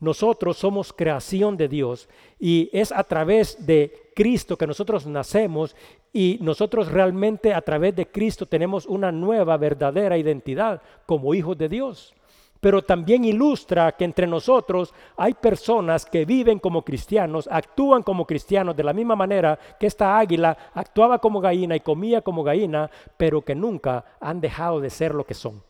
[0.00, 2.08] Nosotros somos creación de Dios
[2.40, 5.76] y es a través de Cristo que nosotros nacemos
[6.14, 11.68] y nosotros realmente a través de Cristo tenemos una nueva verdadera identidad como hijos de
[11.68, 12.14] Dios
[12.58, 18.74] pero también ilustra que entre nosotros hay personas que viven como cristianos, actúan como cristianos
[18.74, 23.42] de la misma manera que esta águila actuaba como gallina y comía como gallina, pero
[23.42, 25.62] que nunca han dejado de ser lo que son.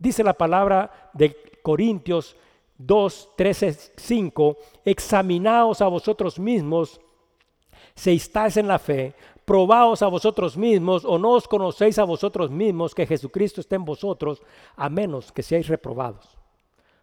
[0.00, 2.34] Dice la palabra de Corintios
[2.78, 6.98] 2, 13, 5, examinaos a vosotros mismos
[7.94, 12.50] si estáis en la fe, probaos a vosotros mismos o no os conocéis a vosotros
[12.50, 14.40] mismos que Jesucristo esté en vosotros,
[14.76, 16.38] a menos que seáis reprobados.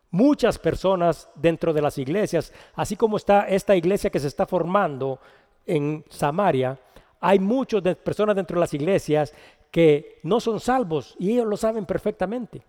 [0.10, 5.20] Muchas personas dentro de las iglesias, así como está esta iglesia que se está formando
[5.68, 6.80] en Samaria,
[7.20, 9.36] hay muchas personas dentro de las iglesias
[9.70, 12.64] que no son salvos y ellos lo saben perfectamente.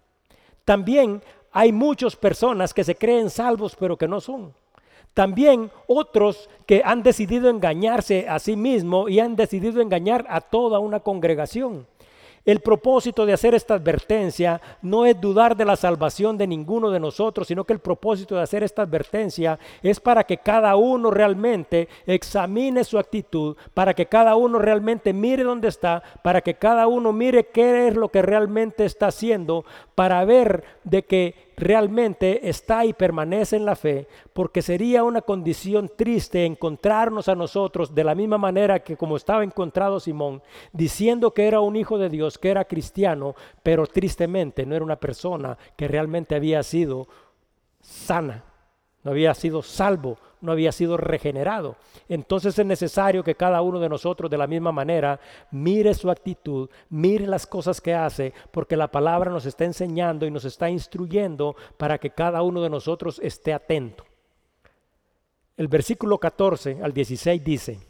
[0.68, 4.52] También hay muchas personas que se creen salvos pero que no son.
[5.14, 10.78] También otros que han decidido engañarse a sí mismos y han decidido engañar a toda
[10.78, 11.86] una congregación.
[12.48, 16.98] El propósito de hacer esta advertencia no es dudar de la salvación de ninguno de
[16.98, 21.90] nosotros, sino que el propósito de hacer esta advertencia es para que cada uno realmente
[22.06, 27.12] examine su actitud, para que cada uno realmente mire dónde está, para que cada uno
[27.12, 32.92] mire qué es lo que realmente está haciendo, para ver de que realmente está y
[32.92, 38.38] permanece en la fe, porque sería una condición triste encontrarnos a nosotros de la misma
[38.38, 40.42] manera que como estaba encontrado Simón,
[40.72, 45.00] diciendo que era un hijo de Dios, que era cristiano, pero tristemente no era una
[45.00, 47.08] persona que realmente había sido
[47.80, 48.44] sana,
[49.02, 51.76] no había sido salvo, no había sido regenerado.
[52.08, 55.20] Entonces es necesario que cada uno de nosotros de la misma manera
[55.50, 60.30] mire su actitud, mire las cosas que hace, porque la palabra nos está enseñando y
[60.30, 64.04] nos está instruyendo para que cada uno de nosotros esté atento.
[65.56, 67.80] El versículo 14 al 16 dice,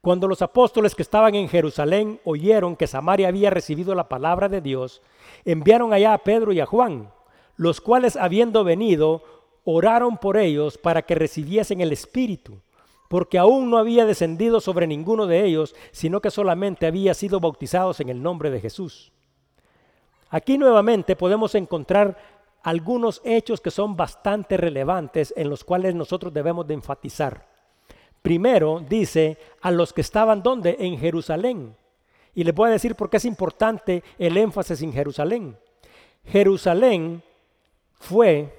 [0.00, 4.60] cuando los apóstoles que estaban en Jerusalén oyeron que Samaria había recibido la palabra de
[4.60, 5.02] Dios,
[5.44, 7.10] enviaron allá a Pedro y a Juan,
[7.56, 9.22] los cuales habiendo venido,
[9.70, 12.58] oraron por ellos para que recibiesen el Espíritu,
[13.06, 18.00] porque aún no había descendido sobre ninguno de ellos, sino que solamente había sido bautizados
[18.00, 19.12] en el nombre de Jesús.
[20.30, 22.16] Aquí nuevamente podemos encontrar
[22.62, 27.46] algunos hechos que son bastante relevantes en los cuales nosotros debemos de enfatizar.
[28.22, 30.76] Primero dice a los que estaban donde?
[30.80, 31.76] En Jerusalén.
[32.34, 35.58] Y les voy a decir por qué es importante el énfasis en Jerusalén.
[36.24, 37.22] Jerusalén
[38.00, 38.57] fue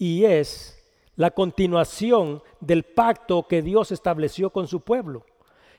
[0.00, 0.82] y es
[1.14, 5.26] la continuación del pacto que Dios estableció con su pueblo.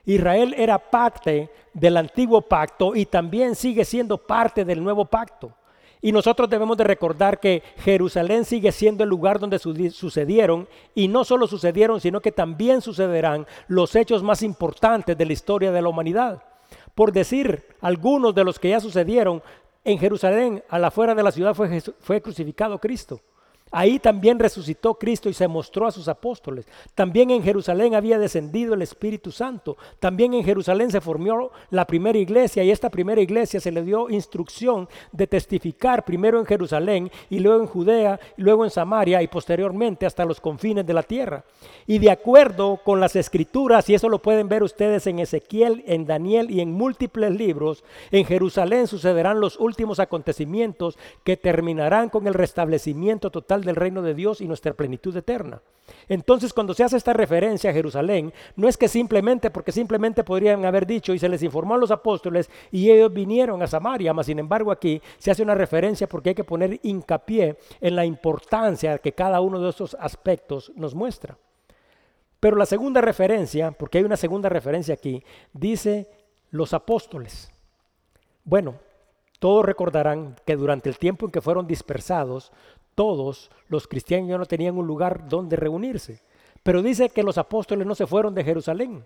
[0.04, 5.52] Israel era parte del antiguo pacto y también sigue siendo parte del nuevo pacto.
[6.00, 11.24] Y nosotros debemos de recordar que Jerusalén sigue siendo el lugar donde sucedieron, y no
[11.24, 15.88] solo sucedieron, sino que también sucederán los hechos más importantes de la historia de la
[15.88, 16.44] humanidad.
[16.94, 19.42] Por decir algunos de los que ya sucedieron,
[19.84, 23.20] en Jerusalén, a la afuera de la ciudad, fue crucificado Cristo.
[23.72, 26.66] Ahí también resucitó Cristo y se mostró a sus apóstoles.
[26.94, 29.78] También en Jerusalén había descendido el Espíritu Santo.
[29.98, 31.22] También en Jerusalén se formó
[31.70, 36.46] la primera iglesia y esta primera iglesia se le dio instrucción de testificar primero en
[36.46, 40.94] Jerusalén y luego en Judea, y luego en Samaria y posteriormente hasta los confines de
[40.94, 41.44] la tierra.
[41.86, 46.06] Y de acuerdo con las escrituras, y eso lo pueden ver ustedes en Ezequiel, en
[46.06, 52.34] Daniel y en múltiples libros, en Jerusalén sucederán los últimos acontecimientos que terminarán con el
[52.34, 55.60] restablecimiento total del reino de Dios y nuestra plenitud eterna.
[56.08, 60.64] Entonces, cuando se hace esta referencia a Jerusalén, no es que simplemente, porque simplemente podrían
[60.64, 64.26] haber dicho y se les informó a los apóstoles y ellos vinieron a Samaria, mas
[64.26, 68.98] sin embargo aquí se hace una referencia porque hay que poner hincapié en la importancia
[68.98, 71.36] que cada uno de estos aspectos nos muestra.
[72.40, 76.08] Pero la segunda referencia, porque hay una segunda referencia aquí, dice
[76.50, 77.52] los apóstoles.
[78.44, 78.74] Bueno,
[79.38, 82.52] todos recordarán que durante el tiempo en que fueron dispersados,
[82.94, 86.20] todos los cristianos ya no tenían un lugar donde reunirse.
[86.62, 89.04] Pero dice que los apóstoles no se fueron de Jerusalén.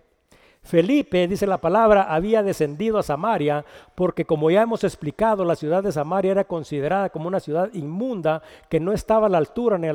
[0.63, 3.63] Felipe, dice la palabra, había descendido a Samaria
[3.95, 8.41] porque como ya hemos explicado, la ciudad de Samaria era considerada como una ciudad inmunda
[8.69, 9.93] que no estaba a la altura ni a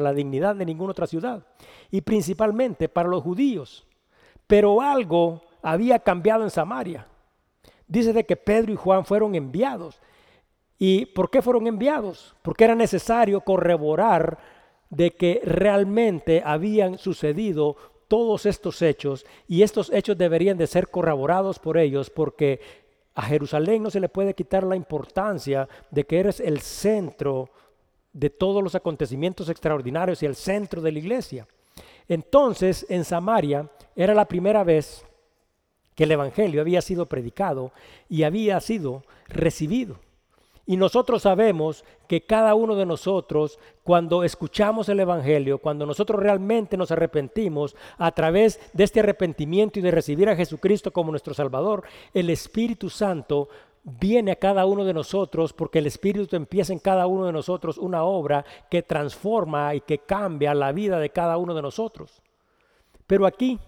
[0.00, 1.46] la, dignidad de ninguna otra ciudad.
[1.90, 3.86] Y principalmente para los judíos.
[4.46, 7.06] Pero algo había cambiado en Samaria.
[7.86, 10.00] Dice de que Pedro y Juan fueron enviados.
[10.78, 12.36] ¿Y por qué fueron enviados?
[12.42, 14.38] Porque era necesario corroborar
[14.90, 17.76] de que realmente habían sucedido
[18.06, 22.60] todos estos hechos y estos hechos deberían de ser corroborados por ellos porque
[23.14, 27.50] a Jerusalén no se le puede quitar la importancia de que eres el centro
[28.12, 31.46] de todos los acontecimientos extraordinarios y el centro de la iglesia.
[32.08, 35.04] Entonces, en Samaria era la primera vez
[35.94, 37.72] que el Evangelio había sido predicado
[38.08, 39.98] y había sido recibido.
[40.68, 46.76] Y nosotros sabemos que cada uno de nosotros, cuando escuchamos el Evangelio, cuando nosotros realmente
[46.76, 51.84] nos arrepentimos a través de este arrepentimiento y de recibir a Jesucristo como nuestro Salvador,
[52.12, 53.48] el Espíritu Santo
[53.82, 57.78] viene a cada uno de nosotros porque el Espíritu empieza en cada uno de nosotros
[57.78, 62.20] una obra que transforma y que cambia la vida de cada uno de nosotros.
[63.06, 63.58] Pero aquí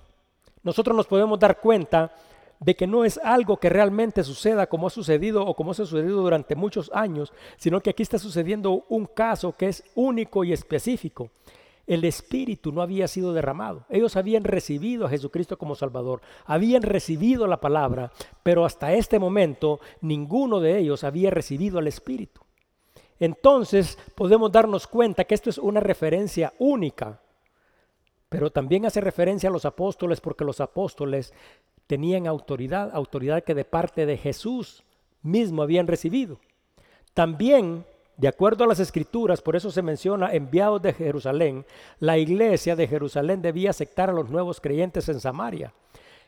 [0.62, 2.12] nosotros nos podemos dar cuenta
[2.60, 6.20] de que no es algo que realmente suceda como ha sucedido o como ha sucedido
[6.20, 11.30] durante muchos años, sino que aquí está sucediendo un caso que es único y específico.
[11.86, 13.84] El Espíritu no había sido derramado.
[13.88, 19.80] Ellos habían recibido a Jesucristo como Salvador, habían recibido la palabra, pero hasta este momento
[20.02, 22.42] ninguno de ellos había recibido al Espíritu.
[23.18, 27.20] Entonces podemos darnos cuenta que esto es una referencia única,
[28.28, 31.34] pero también hace referencia a los apóstoles porque los apóstoles
[31.90, 34.84] tenían autoridad, autoridad que de parte de Jesús
[35.22, 36.38] mismo habían recibido.
[37.14, 37.84] También,
[38.16, 41.66] de acuerdo a las escrituras, por eso se menciona enviados de Jerusalén,
[41.98, 45.74] la iglesia de Jerusalén debía aceptar a los nuevos creyentes en Samaria.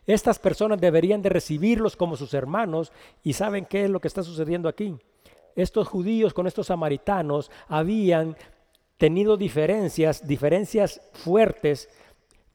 [0.05, 2.91] Estas personas deberían de recibirlos como sus hermanos
[3.23, 4.97] y saben qué es lo que está sucediendo aquí.
[5.55, 8.37] Estos judíos con estos samaritanos habían
[8.99, 11.89] tenido diferencias, diferencias fuertes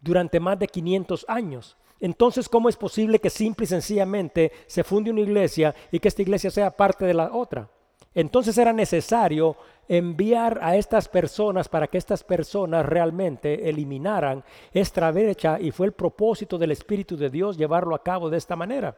[0.01, 1.77] durante más de 500 años.
[1.99, 6.21] Entonces, ¿cómo es posible que simple y sencillamente se funde una iglesia y que esta
[6.21, 7.69] iglesia sea parte de la otra?
[8.13, 9.55] Entonces era necesario
[9.87, 14.43] enviar a estas personas para que estas personas realmente eliminaran
[14.73, 18.55] esta brecha y fue el propósito del Espíritu de Dios llevarlo a cabo de esta
[18.55, 18.97] manera.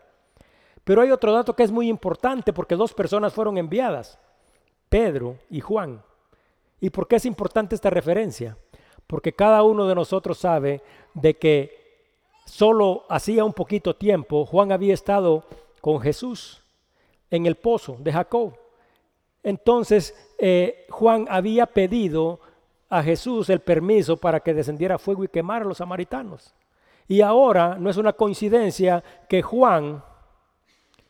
[0.84, 4.18] Pero hay otro dato que es muy importante porque dos personas fueron enviadas,
[4.88, 6.02] Pedro y Juan.
[6.80, 8.58] ¿Y por qué es importante esta referencia?
[9.06, 10.82] Porque cada uno de nosotros sabe
[11.14, 11.79] de que
[12.50, 15.44] Solo hacía un poquito tiempo Juan había estado
[15.82, 16.62] con Jesús
[17.30, 18.54] en el pozo de Jacob.
[19.44, 22.40] Entonces eh, Juan había pedido
[22.90, 26.54] a Jesús el permiso para que descendiera fuego y quemara a los samaritanos.
[27.08, 30.04] Y ahora no es una coincidencia que Juan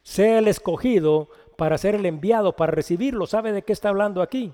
[0.03, 3.25] sea el escogido para ser el enviado, para recibirlo.
[3.25, 4.53] ¿Sabe de qué está hablando aquí?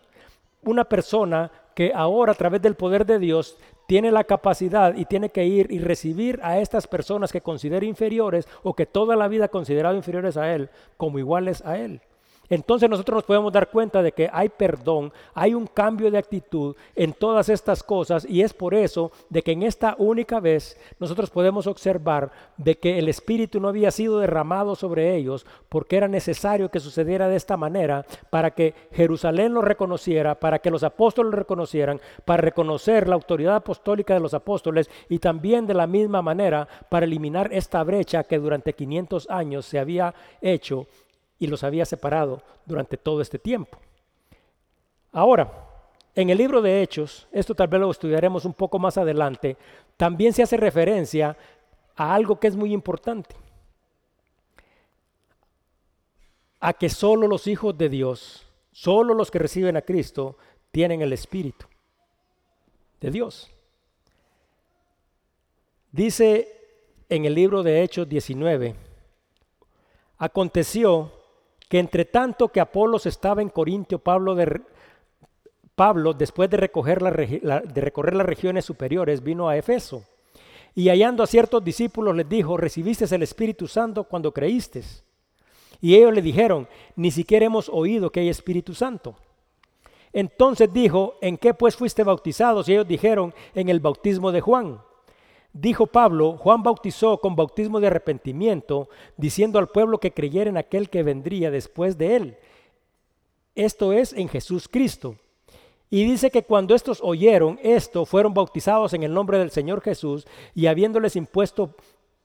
[0.64, 5.30] Una persona que ahora a través del poder de Dios tiene la capacidad y tiene
[5.30, 9.46] que ir y recibir a estas personas que considera inferiores o que toda la vida
[9.46, 12.02] ha considerado inferiores a él como iguales a él.
[12.50, 16.76] Entonces nosotros nos podemos dar cuenta de que hay perdón, hay un cambio de actitud
[16.96, 21.30] en todas estas cosas y es por eso de que en esta única vez nosotros
[21.30, 26.70] podemos observar de que el Espíritu no había sido derramado sobre ellos porque era necesario
[26.70, 31.38] que sucediera de esta manera para que Jerusalén lo reconociera, para que los apóstoles lo
[31.38, 36.68] reconocieran, para reconocer la autoridad apostólica de los apóstoles y también de la misma manera
[36.90, 40.88] para eliminar esta brecha que durante 500 años se había hecho
[41.40, 43.78] y los había separado durante todo este tiempo.
[45.12, 45.52] Ahora,
[46.16, 49.58] en el libro de Hechos, esto tal vez lo estudiaremos un poco más adelante,
[49.98, 51.38] también se hace referencia
[51.96, 53.36] a algo que es muy importante,
[56.60, 60.38] a que solo los hijos de Dios, solo los que reciben a Cristo,
[60.72, 61.66] tienen el Espíritu
[63.02, 63.52] de Dios.
[65.92, 66.52] Dice
[67.08, 68.76] en el libro de Hechos 19,
[70.18, 71.12] aconteció
[71.76, 74.62] que entre tanto que Apolos estaba en Corintio, Pablo, de,
[75.76, 80.06] Pablo después de, recoger de recorrer las regiones superiores, vino a Efeso.
[80.74, 84.84] Y hallando a ciertos discípulos les dijo, recibiste el Espíritu Santo cuando creíste.
[85.82, 86.66] Y ellos le dijeron,
[86.96, 89.14] ni siquiera hemos oído que hay Espíritu Santo.
[90.14, 92.70] Entonces dijo, ¿en qué pues fuiste bautizados?
[92.70, 94.80] Y ellos dijeron, en el bautismo de Juan.
[95.58, 100.90] Dijo Pablo, Juan bautizó con bautismo de arrepentimiento, diciendo al pueblo que creyera en aquel
[100.90, 102.38] que vendría después de él.
[103.56, 105.16] Esto es en Jesús Cristo.
[105.90, 110.28] Y dice que cuando estos oyeron esto, fueron bautizados en el nombre del Señor Jesús
[110.54, 111.74] y habiéndoles impuesto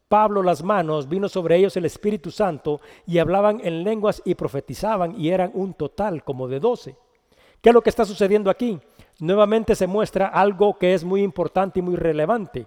[0.09, 5.15] Pablo las manos, vino sobre ellos el Espíritu Santo y hablaban en lenguas y profetizaban
[5.21, 6.97] y eran un total como de doce.
[7.61, 8.81] ¿Qué es lo que está sucediendo aquí?
[9.21, 12.67] Nuevamente se muestra algo que es muy importante y muy relevante.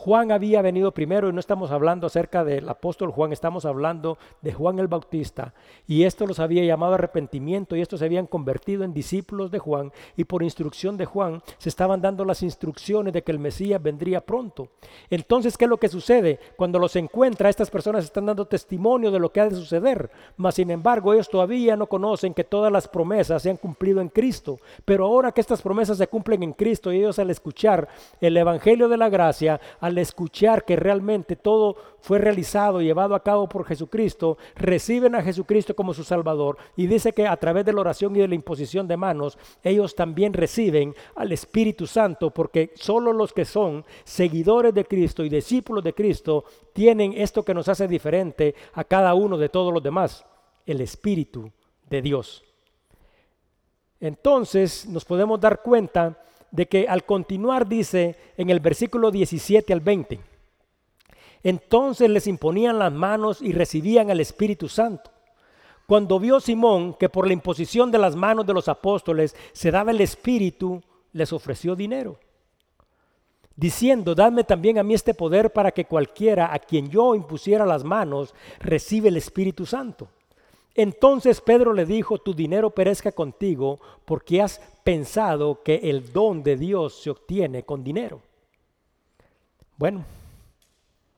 [0.00, 4.50] Juan había venido primero y no estamos hablando acerca del apóstol Juan, estamos hablando de
[4.50, 5.52] Juan el Bautista.
[5.86, 9.92] Y esto los había llamado arrepentimiento y estos se habían convertido en discípulos de Juan
[10.16, 14.22] y por instrucción de Juan se estaban dando las instrucciones de que el Mesías vendría
[14.22, 14.68] pronto.
[15.10, 16.40] Entonces, ¿qué es lo que sucede?
[16.56, 20.10] Cuando los encuentra, estas personas están dando testimonio de lo que ha de suceder.
[20.38, 24.08] Mas, sin embargo, ellos todavía no conocen que todas las promesas se han cumplido en
[24.08, 24.60] Cristo.
[24.86, 27.86] Pero ahora que estas promesas se cumplen en Cristo y ellos al escuchar
[28.18, 29.60] el Evangelio de la gracia,
[29.98, 35.74] escuchar que realmente todo fue realizado y llevado a cabo por Jesucristo, reciben a Jesucristo
[35.74, 38.88] como su Salvador y dice que a través de la oración y de la imposición
[38.88, 44.84] de manos, ellos también reciben al Espíritu Santo, porque solo los que son seguidores de
[44.84, 49.48] Cristo y discípulos de Cristo tienen esto que nos hace diferente a cada uno de
[49.48, 50.24] todos los demás,
[50.66, 51.50] el Espíritu
[51.88, 52.44] de Dios.
[54.00, 56.18] Entonces nos podemos dar cuenta
[56.50, 60.20] de que al continuar dice en el versículo 17 al 20,
[61.42, 65.10] entonces les imponían las manos y recibían el Espíritu Santo.
[65.86, 69.90] Cuando vio Simón que por la imposición de las manos de los apóstoles se daba
[69.90, 70.82] el Espíritu,
[71.12, 72.18] les ofreció dinero,
[73.56, 77.82] diciendo, dadme también a mí este poder para que cualquiera a quien yo impusiera las
[77.82, 80.08] manos reciba el Espíritu Santo.
[80.74, 86.56] Entonces Pedro le dijo, tu dinero perezca contigo porque has pensado que el don de
[86.56, 88.22] Dios se obtiene con dinero.
[89.76, 90.04] Bueno,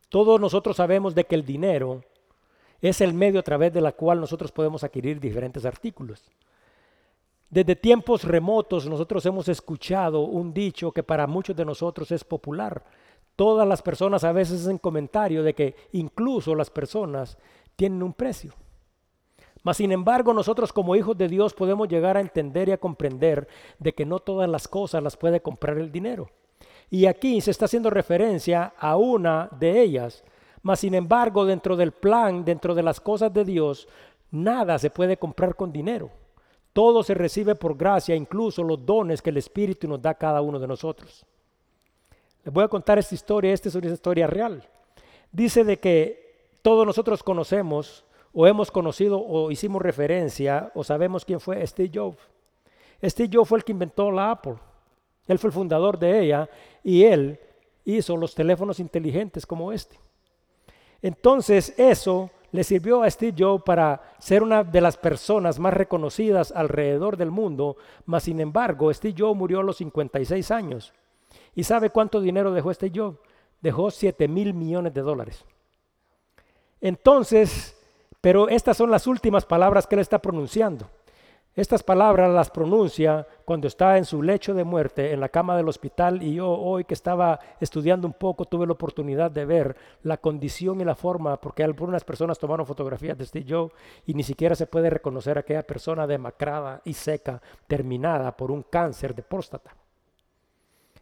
[0.09, 2.03] todos nosotros sabemos de que el dinero
[2.81, 6.23] es el medio a través del cual nosotros podemos adquirir diferentes artículos.
[7.49, 12.83] Desde tiempos remotos nosotros hemos escuchado un dicho que para muchos de nosotros es popular.
[13.37, 17.37] Todas las personas a veces hacen comentario de que incluso las personas
[17.77, 18.55] tienen un precio.
[19.63, 23.47] Mas sin embargo, nosotros como hijos de Dios podemos llegar a entender y a comprender
[23.79, 26.29] de que no todas las cosas las puede comprar el dinero.
[26.91, 30.25] Y aquí se está haciendo referencia a una de ellas.
[30.63, 33.89] Mas sin embargo, dentro del plan, dentro de las cosas de Dios,
[34.31, 36.11] nada se puede comprar con dinero.
[36.73, 40.41] Todo se recibe por gracia, incluso los dones que el Espíritu nos da a cada
[40.41, 41.25] uno de nosotros.
[42.45, 44.67] Les voy a contar esta historia, esta es una historia real.
[45.31, 51.41] Dice de que todos nosotros conocemos o hemos conocido o hicimos referencia o sabemos quién
[51.41, 52.19] fue Steve Jobs.
[53.03, 54.55] Steve Jobs fue el que inventó la Apple.
[55.27, 56.49] Él fue el fundador de ella
[56.83, 57.39] y él
[57.85, 59.99] hizo los teléfonos inteligentes como este.
[61.01, 66.53] Entonces eso le sirvió a Steve Jobs para ser una de las personas más reconocidas
[66.53, 70.93] alrededor del mundo, mas sin embargo Steve Jobs murió a los 56 años.
[71.55, 73.19] ¿Y sabe cuánto dinero dejó Steve Jobs?
[73.61, 75.45] Dejó 7 mil millones de dólares.
[76.81, 77.82] Entonces,
[78.23, 80.89] pero estas son las últimas palabras que él está pronunciando.
[81.55, 85.69] Estas palabras las pronuncia cuando está en su lecho de muerte, en la cama del
[85.69, 90.17] hospital, y yo hoy que estaba estudiando un poco tuve la oportunidad de ver la
[90.17, 93.75] condición y la forma, porque algunas personas tomaron fotografías de Steve Jobs
[94.07, 98.63] y ni siquiera se puede reconocer a aquella persona demacrada y seca, terminada por un
[98.63, 99.75] cáncer de próstata.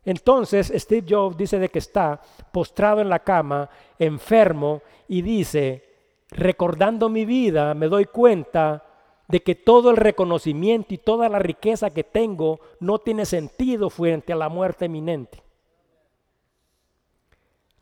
[0.05, 5.90] Entonces Steve Jobs dice de que está postrado en la cama, enfermo, y dice,
[6.31, 8.85] recordando mi vida, me doy cuenta
[9.29, 14.33] de que todo el reconocimiento y toda la riqueza que tengo no tiene sentido frente
[14.33, 15.43] a la muerte eminente.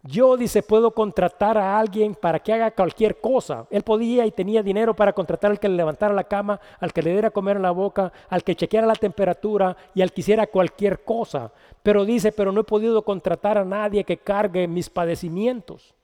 [0.03, 3.67] Yo, dice, puedo contratar a alguien para que haga cualquier cosa.
[3.71, 7.03] Él podía y tenía dinero para contratar al que le levantara la cama, al que
[7.03, 10.47] le diera comer en la boca, al que chequeara la temperatura y al que hiciera
[10.47, 11.53] cualquier cosa.
[11.83, 15.95] Pero dice, pero no he podido contratar a nadie que cargue mis padecimientos.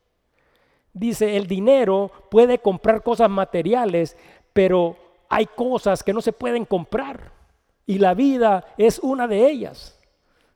[0.95, 4.17] Dice, el dinero puede comprar cosas materiales,
[4.53, 4.97] pero
[5.29, 7.33] hay cosas que no se pueden comprar.
[7.85, 10.01] Y la vida es una de ellas.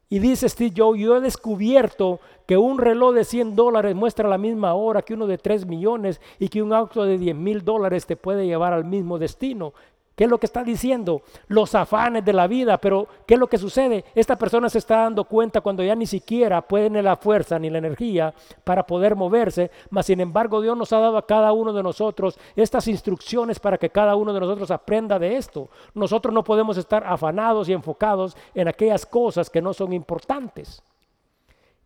[0.08, 4.38] Y dice Steve Jobs, yo he descubierto que un reloj de 100 dólares muestra la
[4.38, 8.06] misma hora que uno de 3 millones y que un auto de 10 mil dólares
[8.06, 9.74] te puede llevar al mismo destino.
[10.18, 11.22] ¿Qué es lo que está diciendo?
[11.46, 14.04] Los afanes de la vida, pero ¿qué es lo que sucede?
[14.16, 17.78] Esta persona se está dando cuenta cuando ya ni siquiera puede la fuerza ni la
[17.78, 21.84] energía para poder moverse, mas sin embargo Dios nos ha dado a cada uno de
[21.84, 25.68] nosotros estas instrucciones para que cada uno de nosotros aprenda de esto.
[25.94, 30.82] Nosotros no podemos estar afanados y enfocados en aquellas cosas que no son importantes.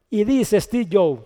[0.09, 1.19] Y dice Steve Joe,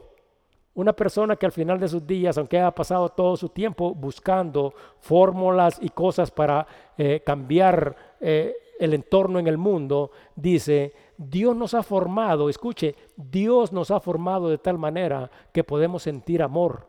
[0.77, 4.75] Una persona que al final de sus días, aunque haya pasado todo su tiempo buscando
[5.01, 6.67] fórmulas y cosas para
[6.99, 13.73] eh, cambiar eh, el entorno en el mundo, dice, Dios nos ha formado, escuche, Dios
[13.73, 16.87] nos ha formado de tal manera que podemos sentir amor.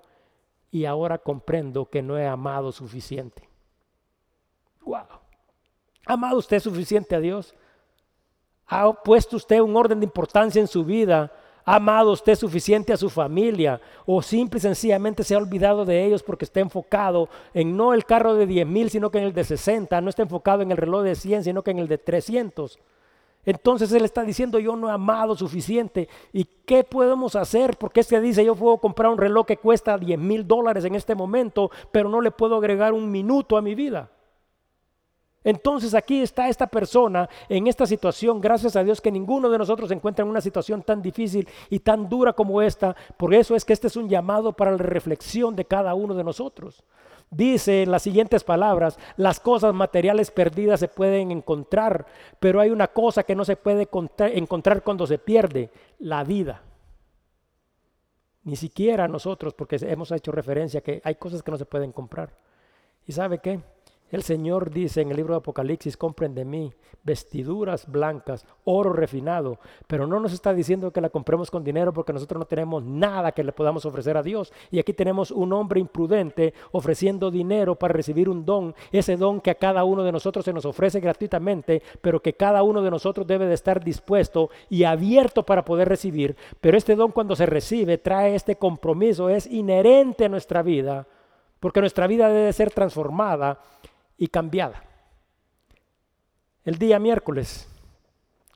[0.70, 3.48] Y ahora comprendo que no he amado suficiente.
[4.82, 4.98] Wow.
[6.08, 7.56] ¿Ha amado usted suficiente a Dios?
[8.66, 11.32] ¿Ha puesto usted un orden de importancia en su vida?
[11.70, 13.82] ¿Ha amado usted suficiente a su familia?
[14.06, 18.06] ¿O simple y sencillamente se ha olvidado de ellos porque está enfocado en no el
[18.06, 20.00] carro de 10 mil, sino que en el de 60?
[20.00, 22.80] No está enfocado en el reloj de 100, sino que en el de 300.
[23.46, 26.08] Entonces él está diciendo, yo no he amado suficiente.
[26.32, 27.76] ¿Y qué podemos hacer?
[27.76, 31.16] Porque este dice, yo puedo comprar un reloj que cuesta 10 mil dólares en este
[31.16, 34.10] momento, pero no le puedo agregar un minuto a mi vida.
[35.48, 39.88] Entonces aquí está esta persona en esta situación, gracias a Dios que ninguno de nosotros
[39.88, 42.94] se encuentra en una situación tan difícil y tan dura como esta.
[43.16, 46.26] Por eso es que este es un llamado para la reflexión de cada uno de
[46.26, 46.84] nosotros.
[47.32, 52.06] Dice en las siguientes palabras, las cosas materiales perdidas se pueden encontrar,
[52.42, 53.88] pero hay una cosa que no se puede
[54.34, 56.62] encontrar cuando se pierde, la vida.
[58.44, 62.34] Ni siquiera nosotros, porque hemos hecho referencia que hay cosas que no se pueden comprar.
[63.06, 63.62] ¿Y sabe qué?
[64.10, 66.74] El Señor dice en el libro de Apocalipsis, compren de mí
[67.08, 72.12] vestiduras blancas, oro refinado, pero no nos está diciendo que la compremos con dinero porque
[72.12, 74.52] nosotros no tenemos nada que le podamos ofrecer a Dios.
[74.72, 79.52] Y aquí tenemos un hombre imprudente ofreciendo dinero para recibir un don, ese don que
[79.52, 83.26] a cada uno de nosotros se nos ofrece gratuitamente, pero que cada uno de nosotros
[83.26, 86.36] debe de estar dispuesto y abierto para poder recibir.
[86.60, 91.08] Pero este don cuando se recibe trae este compromiso, es inherente a nuestra vida,
[91.62, 93.60] porque nuestra vida debe ser transformada
[94.18, 94.84] y cambiada.
[96.66, 97.68] El día miércoles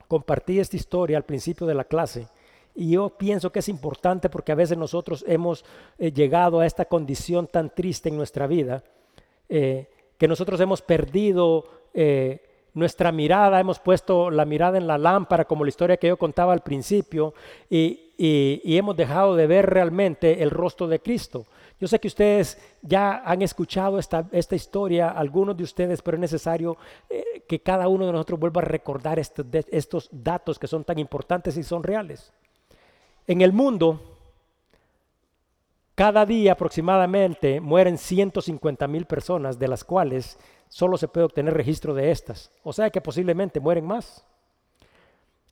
[0.08, 2.28] compartí esta historia al principio de la clase
[2.74, 5.64] y yo pienso que es importante porque a veces nosotros hemos
[5.98, 8.82] eh, llegado a esta condición tan triste en nuestra vida
[9.48, 9.88] eh,
[10.18, 12.40] que nosotros hemos perdido eh,
[12.74, 16.52] nuestra mirada, hemos puesto la mirada en la lámpara como la historia que yo contaba
[16.52, 17.34] al principio
[17.68, 21.46] y, y hemos dejado de ver realmente el rostro de Cristo.
[21.82, 26.76] Yo sé que ustedes ya han escuchado esta, historia, algunos de ustedes, pero es necesario
[27.10, 31.00] eh, que cada uno de nosotros vuelva a recordar estos, estos datos que son tan
[31.00, 32.32] importantes y son reales.
[33.26, 34.00] En el mundo,
[35.96, 41.94] cada día aproximadamente mueren 150 mil personas, de las cuales solo se puede obtener registro
[41.94, 42.52] de estas.
[42.62, 44.24] O sea que posiblemente mueren más.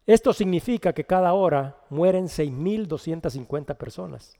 [0.06, 4.39] Esto significa que cada hora mueren 6.250 personas.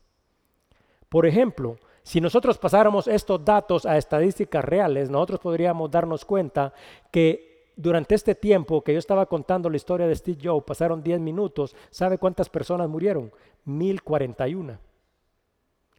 [1.11, 6.73] Por ejemplo, si nosotros pasáramos estos datos a estadísticas reales, nosotros podríamos darnos cuenta
[7.11, 11.19] que durante este tiempo que yo estaba contando la historia de Steve Jobs, pasaron 10
[11.19, 13.33] minutos, ¿sabe cuántas personas murieron?
[13.65, 14.79] 1041.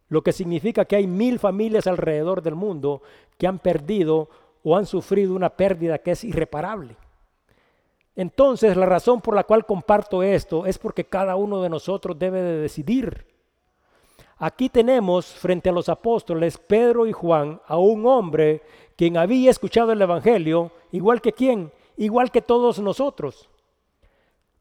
[0.08, 3.02] Lo que significa que hay mil familias alrededor del mundo
[3.36, 4.30] que han perdido
[4.64, 6.96] o han sufrido una pérdida que es irreparable.
[8.16, 12.40] Entonces, la razón por la cual comparto esto es porque cada uno de nosotros debe
[12.40, 13.31] de decidir
[14.44, 18.60] Aquí tenemos frente a los apóstoles Pedro y Juan a un hombre
[18.96, 23.48] quien había escuchado el Evangelio, igual que quién, igual que todos nosotros.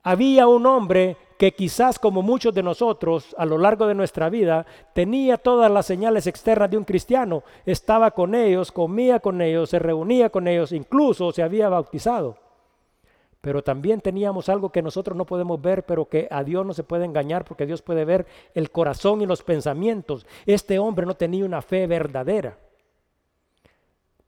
[0.04, 4.68] Había un hombre que quizás como muchos de nosotros a lo largo de nuestra vida
[4.94, 9.80] tenía todas las señales externas de un cristiano, estaba con ellos, comía con ellos, se
[9.80, 12.38] reunía con ellos, incluso se había bautizado.
[13.42, 16.84] Pero también teníamos algo que nosotros no podemos ver, pero que a Dios no se
[16.84, 20.28] puede engañar porque Dios puede ver el corazón y los pensamientos.
[20.46, 22.58] Este hombre no tenía una fe verdadera.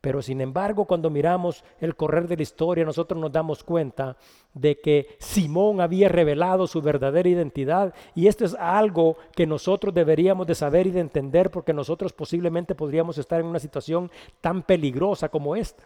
[0.04, 4.18] Pero sin embargo, cuando miramos el correr de la historia, nosotros nos damos cuenta
[4.54, 10.46] de que Simón había revelado su verdadera identidad y esto es algo que nosotros deberíamos
[10.46, 14.12] de saber y de entender porque nosotros posiblemente podríamos estar en una situación
[14.42, 15.86] tan peligrosa como esta.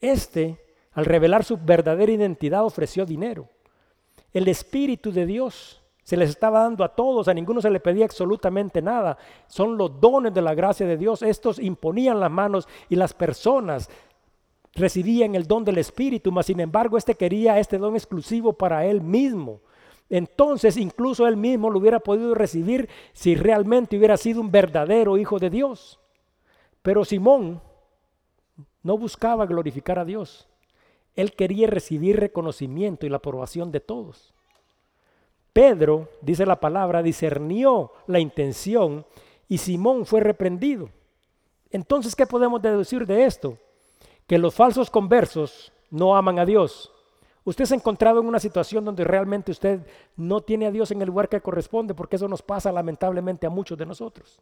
[0.00, 3.48] Este al revelar su verdadera identidad ofreció dinero.
[4.32, 8.04] El Espíritu de Dios se les estaba dando a todos, a ninguno se le pedía
[8.04, 9.16] absolutamente nada.
[9.46, 11.22] Son los dones de la gracia de Dios.
[11.22, 13.88] Estos imponían las manos y las personas
[14.74, 19.00] recibían el don del Espíritu, mas sin embargo este quería este don exclusivo para él
[19.00, 19.60] mismo.
[20.10, 25.38] Entonces incluso él mismo lo hubiera podido recibir si realmente hubiera sido un verdadero hijo
[25.38, 26.00] de Dios.
[26.82, 27.62] Pero Simón
[28.82, 30.48] no buscaba glorificar a Dios.
[31.14, 34.32] Él quería recibir reconocimiento y la aprobación de todos.
[35.52, 39.04] Pedro, dice la palabra, discernió la intención
[39.48, 40.88] y Simón fue reprendido.
[41.70, 43.58] Entonces, ¿qué podemos deducir de esto?
[44.26, 46.92] Que los falsos conversos no aman a Dios
[47.44, 49.84] Usted se ha encontrado en una situación donde realmente usted
[50.16, 53.50] no tiene a Dios en el lugar que corresponde, porque eso nos pasa lamentablemente a
[53.50, 54.40] muchos de nosotros.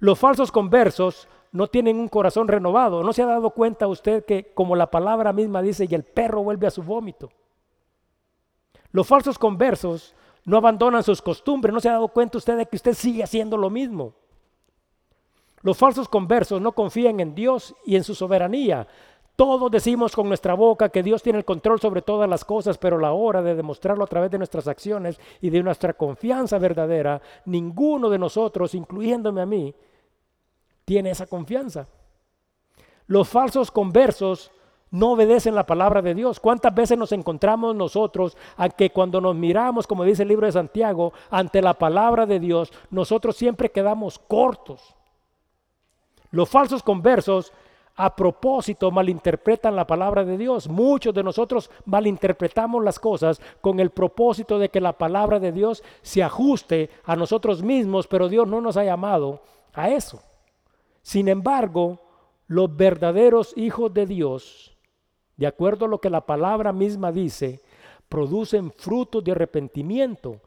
[0.00, 3.02] Los falsos conversos no tienen un corazón renovado.
[3.02, 6.42] ¿No se ha dado cuenta usted que, como la palabra misma dice, y el perro
[6.42, 7.30] vuelve a su vómito?
[8.92, 11.74] Los falsos conversos no abandonan sus costumbres.
[11.74, 14.14] ¿No se ha dado cuenta usted de que usted sigue haciendo lo mismo?
[15.62, 18.86] Los falsos conversos no confían en Dios y en su soberanía.
[19.38, 22.98] Todos decimos con nuestra boca que Dios tiene el control sobre todas las cosas, pero
[22.98, 28.10] la hora de demostrarlo a través de nuestras acciones y de nuestra confianza verdadera, ninguno
[28.10, 29.74] de nosotros, incluyéndome a mí,
[30.88, 31.86] tiene esa confianza.
[33.06, 34.50] Los falsos conversos
[34.90, 36.40] no obedecen la palabra de Dios.
[36.40, 40.52] ¿Cuántas veces nos encontramos nosotros a que cuando nos miramos, como dice el libro de
[40.52, 44.96] Santiago, ante la palabra de Dios, nosotros siempre quedamos cortos?
[46.30, 47.52] Los falsos conversos
[47.94, 50.68] a propósito malinterpretan la palabra de Dios.
[50.68, 55.84] Muchos de nosotros malinterpretamos las cosas con el propósito de que la palabra de Dios
[56.00, 59.42] se ajuste a nosotros mismos, pero Dios no nos ha llamado
[59.74, 60.22] a eso.
[61.08, 62.02] Sin embargo,
[62.48, 64.76] los verdaderos hijos de Dios,
[65.38, 67.62] de acuerdo a lo que la palabra misma dice,
[68.10, 70.42] producen frutos de arrepentimiento,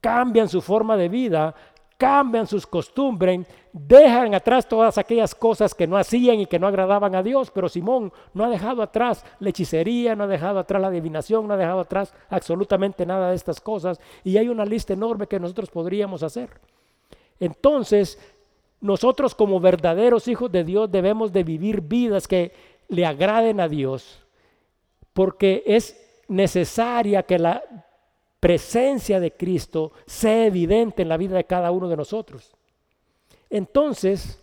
[0.00, 1.52] cambian su forma de vida,
[1.98, 7.16] cambian sus costumbres, dejan atrás todas aquellas cosas que no hacían y que no agradaban
[7.16, 7.50] a Dios.
[7.50, 11.54] Pero Simón no ha dejado atrás la hechicería, no ha dejado atrás la adivinación, no
[11.54, 13.98] ha dejado atrás absolutamente nada de estas cosas.
[14.22, 16.50] Y hay una lista enorme que nosotros podríamos hacer.
[17.40, 18.16] Entonces,
[18.84, 22.52] nosotros como verdaderos hijos de Dios debemos de vivir vidas que
[22.88, 24.22] le agraden a Dios,
[25.14, 27.62] porque es necesaria que la
[28.40, 32.52] presencia de Cristo sea evidente en la vida de cada uno de nosotros.
[33.48, 34.38] Entonces,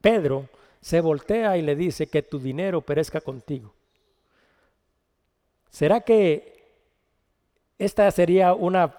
[0.00, 0.48] Pedro
[0.80, 3.72] se voltea y le dice que tu dinero perezca contigo.
[5.70, 6.72] ¿Será que
[7.78, 8.92] esta sería una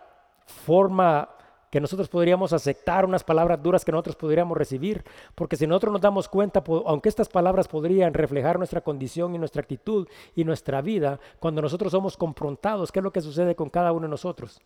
[0.45, 1.34] forma
[1.75, 5.03] que nosotros podríamos aceptar, unas palabras duras que nosotros podríamos recibir,
[5.35, 9.61] porque si nosotros nos damos cuenta, aunque estas palabras podrían reflejar nuestra condición y nuestra
[9.61, 10.07] actitud
[10.37, 14.03] y nuestra vida, cuando nosotros somos confrontados, ¿qué es lo que sucede con cada uno
[14.03, 14.61] de nosotros?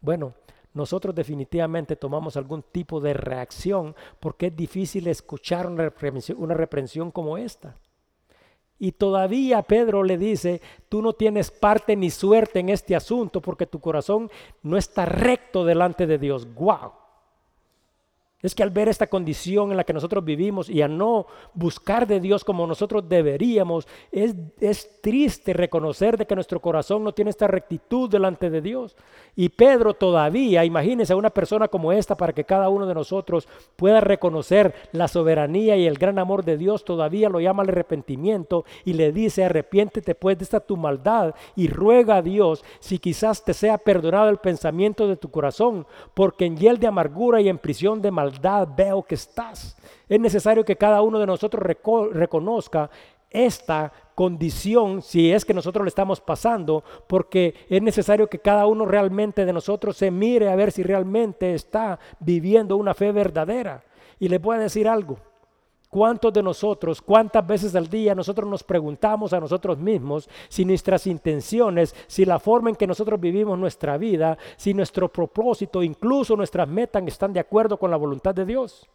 [0.00, 0.34] Bueno,
[0.72, 5.92] nosotros definitivamente tomamos algún tipo de reacción porque es difícil escuchar una
[6.36, 7.74] una reprensión como esta.
[8.82, 13.64] Y todavía Pedro le dice, tú no tienes parte ni suerte en este asunto porque
[13.64, 14.28] tu corazón
[14.64, 16.52] no está recto delante de Dios.
[16.52, 17.01] ¡Wow!
[18.42, 22.06] Es que al ver esta condición en la que nosotros vivimos y a no buscar
[22.06, 27.30] de Dios como nosotros deberíamos, es, es, triste reconocer de que nuestro corazón no tiene
[27.30, 28.96] esta rectitud delante de Dios.
[29.34, 33.48] Y Pedro todavía, imagínense a una persona como esta para que cada uno de nosotros
[33.76, 38.64] pueda reconocer la soberanía y el gran amor de Dios, todavía lo llama al arrepentimiento
[38.84, 43.44] y le dice, arrepiéntete pues de esta tu maldad y ruega a Dios si quizás
[43.44, 47.58] te sea perdonado el pensamiento de tu corazón, porque en hiel de amargura y en
[47.58, 49.76] prisión de maldad, veo que estás.
[50.08, 51.62] Es necesario que cada uno de nosotros
[52.12, 52.90] reconozca
[53.30, 58.84] esta condición si es que nosotros le estamos pasando, porque es necesario que cada uno
[58.84, 63.82] realmente de nosotros se mire a ver si realmente está viviendo una fe verdadera.
[64.18, 65.18] Y le voy a decir algo.
[65.92, 71.06] ¿Cuántos de nosotros, cuántas veces al día nosotros nos preguntamos a nosotros mismos si nuestras
[71.06, 76.66] intenciones, si la forma en que nosotros vivimos nuestra vida, si nuestro propósito, incluso nuestras
[76.66, 78.88] metas están de acuerdo con la voluntad de Dios?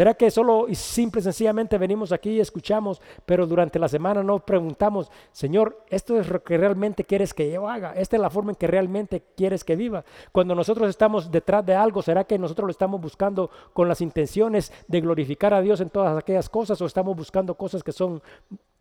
[0.00, 4.22] ¿Será que solo y simple y sencillamente venimos aquí y escuchamos, pero durante la semana
[4.22, 7.92] no preguntamos, Señor, esto es lo que realmente quieres que yo haga?
[7.92, 10.02] ¿Esta es la forma en que realmente quieres que viva?
[10.32, 14.72] Cuando nosotros estamos detrás de algo, ¿será que nosotros lo estamos buscando con las intenciones
[14.88, 18.22] de glorificar a Dios en todas aquellas cosas o estamos buscando cosas que son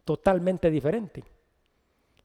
[0.05, 1.25] totalmente diferentes?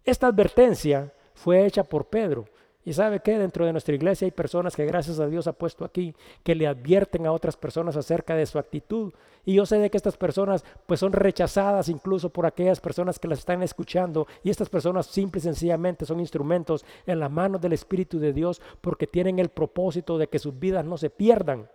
[0.05, 2.45] Esta advertencia fue hecha por Pedro
[2.85, 5.85] y sabe que dentro de nuestra iglesia hay personas que gracias a Dios ha puesto
[5.85, 9.12] aquí, que le advierten a otras personas acerca de su actitud.
[9.47, 13.28] Y yo sé de que estas personas pues son rechazadas incluso por aquellas personas que
[13.28, 14.26] las están escuchando.
[14.43, 18.61] Y estas personas simple y sencillamente son instrumentos en las manos del Espíritu de Dios
[18.82, 21.68] porque tienen el propósito de que sus vidas no se pierdan.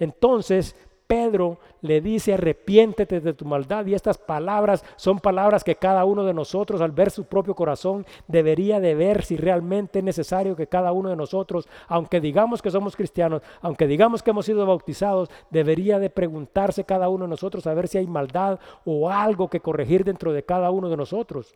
[0.00, 0.74] Entonces,
[1.06, 3.86] Pedro le dice, arrepiéntete de tu maldad.
[3.86, 8.06] Y estas palabras son palabras que cada uno de nosotros, al ver su propio corazón,
[8.26, 12.70] debería de ver si realmente es necesario que cada uno de nosotros, aunque digamos que
[12.70, 17.66] somos cristianos, aunque digamos que hemos sido bautizados, debería de preguntarse cada uno de nosotros
[17.66, 21.54] a ver si hay maldad o algo que corregir dentro de cada uno de nosotros.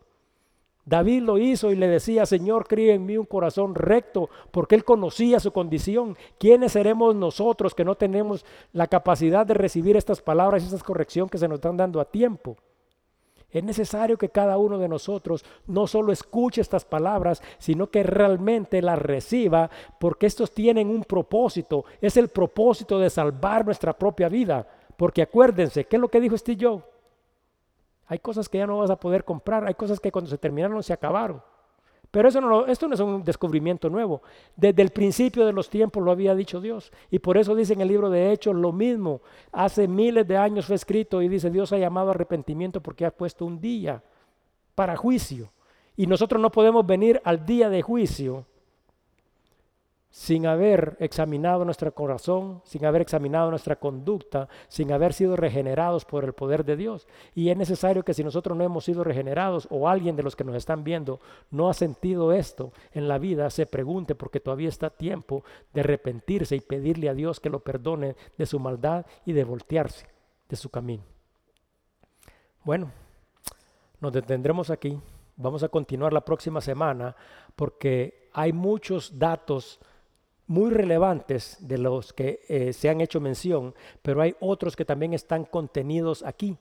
[0.88, 4.84] David lo hizo y le decía, Señor, cría en mí un corazón recto, porque él
[4.84, 6.16] conocía su condición.
[6.38, 11.28] ¿Quiénes seremos nosotros que no tenemos la capacidad de recibir estas palabras y esta corrección
[11.28, 12.56] que se nos están dando a tiempo?
[13.50, 18.80] Es necesario que cada uno de nosotros no solo escuche estas palabras, sino que realmente
[18.80, 19.70] las reciba,
[20.00, 21.84] porque estos tienen un propósito.
[22.00, 24.66] Es el propósito de salvar nuestra propia vida.
[24.96, 26.84] Porque acuérdense, ¿qué es lo que dijo Steve Jobs?
[28.08, 30.82] Hay cosas que ya no vas a poder comprar, hay cosas que cuando se terminaron
[30.82, 31.42] se acabaron.
[32.10, 34.22] Pero eso no, esto no es un descubrimiento nuevo.
[34.56, 36.90] Desde el principio de los tiempos lo había dicho Dios.
[37.10, 39.20] Y por eso dice en el libro de Hechos lo mismo.
[39.52, 43.44] Hace miles de años fue escrito y dice Dios ha llamado arrepentimiento porque ha puesto
[43.44, 44.02] un día
[44.74, 45.52] para juicio.
[45.96, 48.46] Y nosotros no podemos venir al día de juicio
[50.10, 56.24] sin haber examinado nuestro corazón, sin haber examinado nuestra conducta, sin haber sido regenerados por
[56.24, 57.06] el poder de Dios.
[57.34, 60.44] Y es necesario que si nosotros no hemos sido regenerados o alguien de los que
[60.44, 64.90] nos están viendo no ha sentido esto en la vida, se pregunte porque todavía está
[64.90, 65.44] tiempo
[65.74, 70.06] de arrepentirse y pedirle a Dios que lo perdone de su maldad y de voltearse
[70.48, 71.02] de su camino.
[72.64, 72.90] Bueno,
[74.00, 74.98] nos detendremos aquí.
[75.36, 77.14] Vamos a continuar la próxima semana
[77.54, 79.78] porque hay muchos datos
[80.48, 85.14] muy relevantes de los que eh, se han hecho mención, pero hay otros que también
[85.14, 86.56] están contenidos aquí.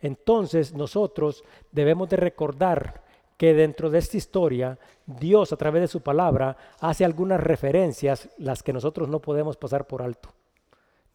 [0.00, 3.04] Entonces nosotros debemos de recordar
[3.36, 8.62] que dentro de esta historia Dios a través de su palabra hace algunas referencias las
[8.62, 10.30] que nosotros no podemos pasar por alto.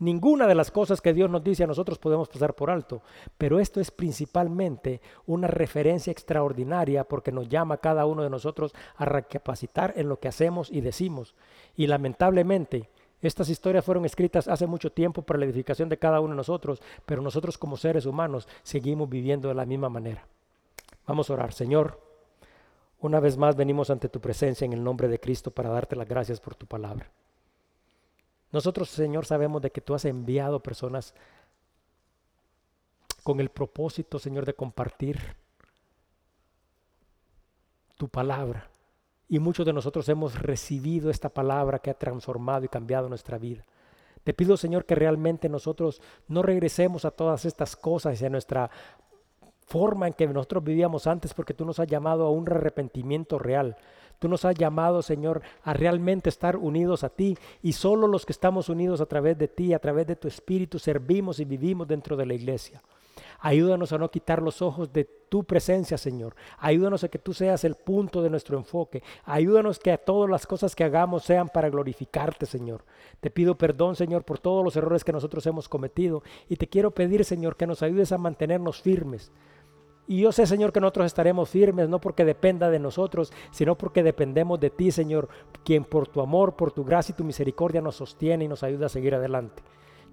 [0.03, 3.01] Ninguna de las cosas que Dios nos dice a nosotros podemos pasar por alto,
[3.37, 8.73] pero esto es principalmente una referencia extraordinaria porque nos llama a cada uno de nosotros
[8.97, 11.35] a recapacitar en lo que hacemos y decimos.
[11.77, 12.89] Y lamentablemente,
[13.21, 16.81] estas historias fueron escritas hace mucho tiempo para la edificación de cada uno de nosotros,
[17.05, 20.27] pero nosotros como seres humanos seguimos viviendo de la misma manera.
[21.07, 22.01] Vamos a orar, Señor.
[22.99, 26.09] Una vez más venimos ante tu presencia en el nombre de Cristo para darte las
[26.09, 27.09] gracias por tu palabra.
[28.53, 31.13] Nosotros, Señor, sabemos de que tú has enviado personas
[33.23, 35.19] con el propósito, Señor, de compartir
[37.97, 38.69] tu palabra.
[39.27, 43.65] Y muchos de nosotros hemos recibido esta palabra que ha transformado y cambiado nuestra vida.
[44.23, 48.69] Te pido, Señor, que realmente nosotros no regresemos a todas estas cosas y a nuestra
[49.65, 53.75] forma en que nosotros vivíamos antes, porque tú nos has llamado a un arrepentimiento real.
[54.23, 58.31] Tú nos has llamado, Señor, a realmente estar unidos a ti y solo los que
[58.31, 62.15] estamos unidos a través de ti, a través de tu Espíritu, servimos y vivimos dentro
[62.15, 62.81] de la iglesia.
[63.41, 66.37] Ayúdanos a no quitar los ojos de tu presencia, Señor.
[66.57, 69.03] Ayúdanos a que tú seas el punto de nuestro enfoque.
[69.25, 72.85] Ayúdanos que a todas las cosas que hagamos sean para glorificarte, Señor.
[73.19, 76.23] Te pido perdón, Señor, por todos los errores que nosotros hemos cometido.
[76.47, 79.33] Y te quiero pedir, Señor, que nos ayudes a mantenernos firmes
[80.07, 84.03] y yo sé, Señor, que nosotros estaremos firmes, no porque dependa de nosotros, sino porque
[84.03, 85.29] dependemos de ti, Señor,
[85.63, 88.87] quien por tu amor, por tu gracia y tu misericordia nos sostiene y nos ayuda
[88.87, 89.63] a seguir adelante.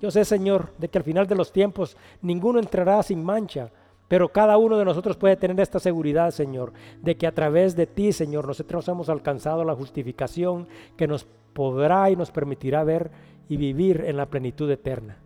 [0.01, 3.71] Yo sé, Señor, de que al final de los tiempos ninguno entrará sin mancha,
[4.07, 6.73] pero cada uno de nosotros puede tener esta seguridad, Señor,
[7.03, 12.11] de que a través de ti, Señor, nosotros hemos alcanzado la justificación que nos podrá
[12.11, 13.11] y nos permitirá ver
[13.49, 15.19] y vivir en la plenitud eterna.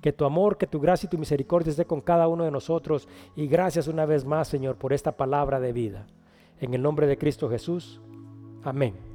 [0.00, 3.08] Que tu amor, que tu gracia y tu misericordia esté con cada uno de nosotros.
[3.36, 6.06] Y gracias una vez más, Señor, por esta palabra de vida.
[6.60, 8.00] En el nombre de Cristo Jesús.
[8.62, 9.09] Amén.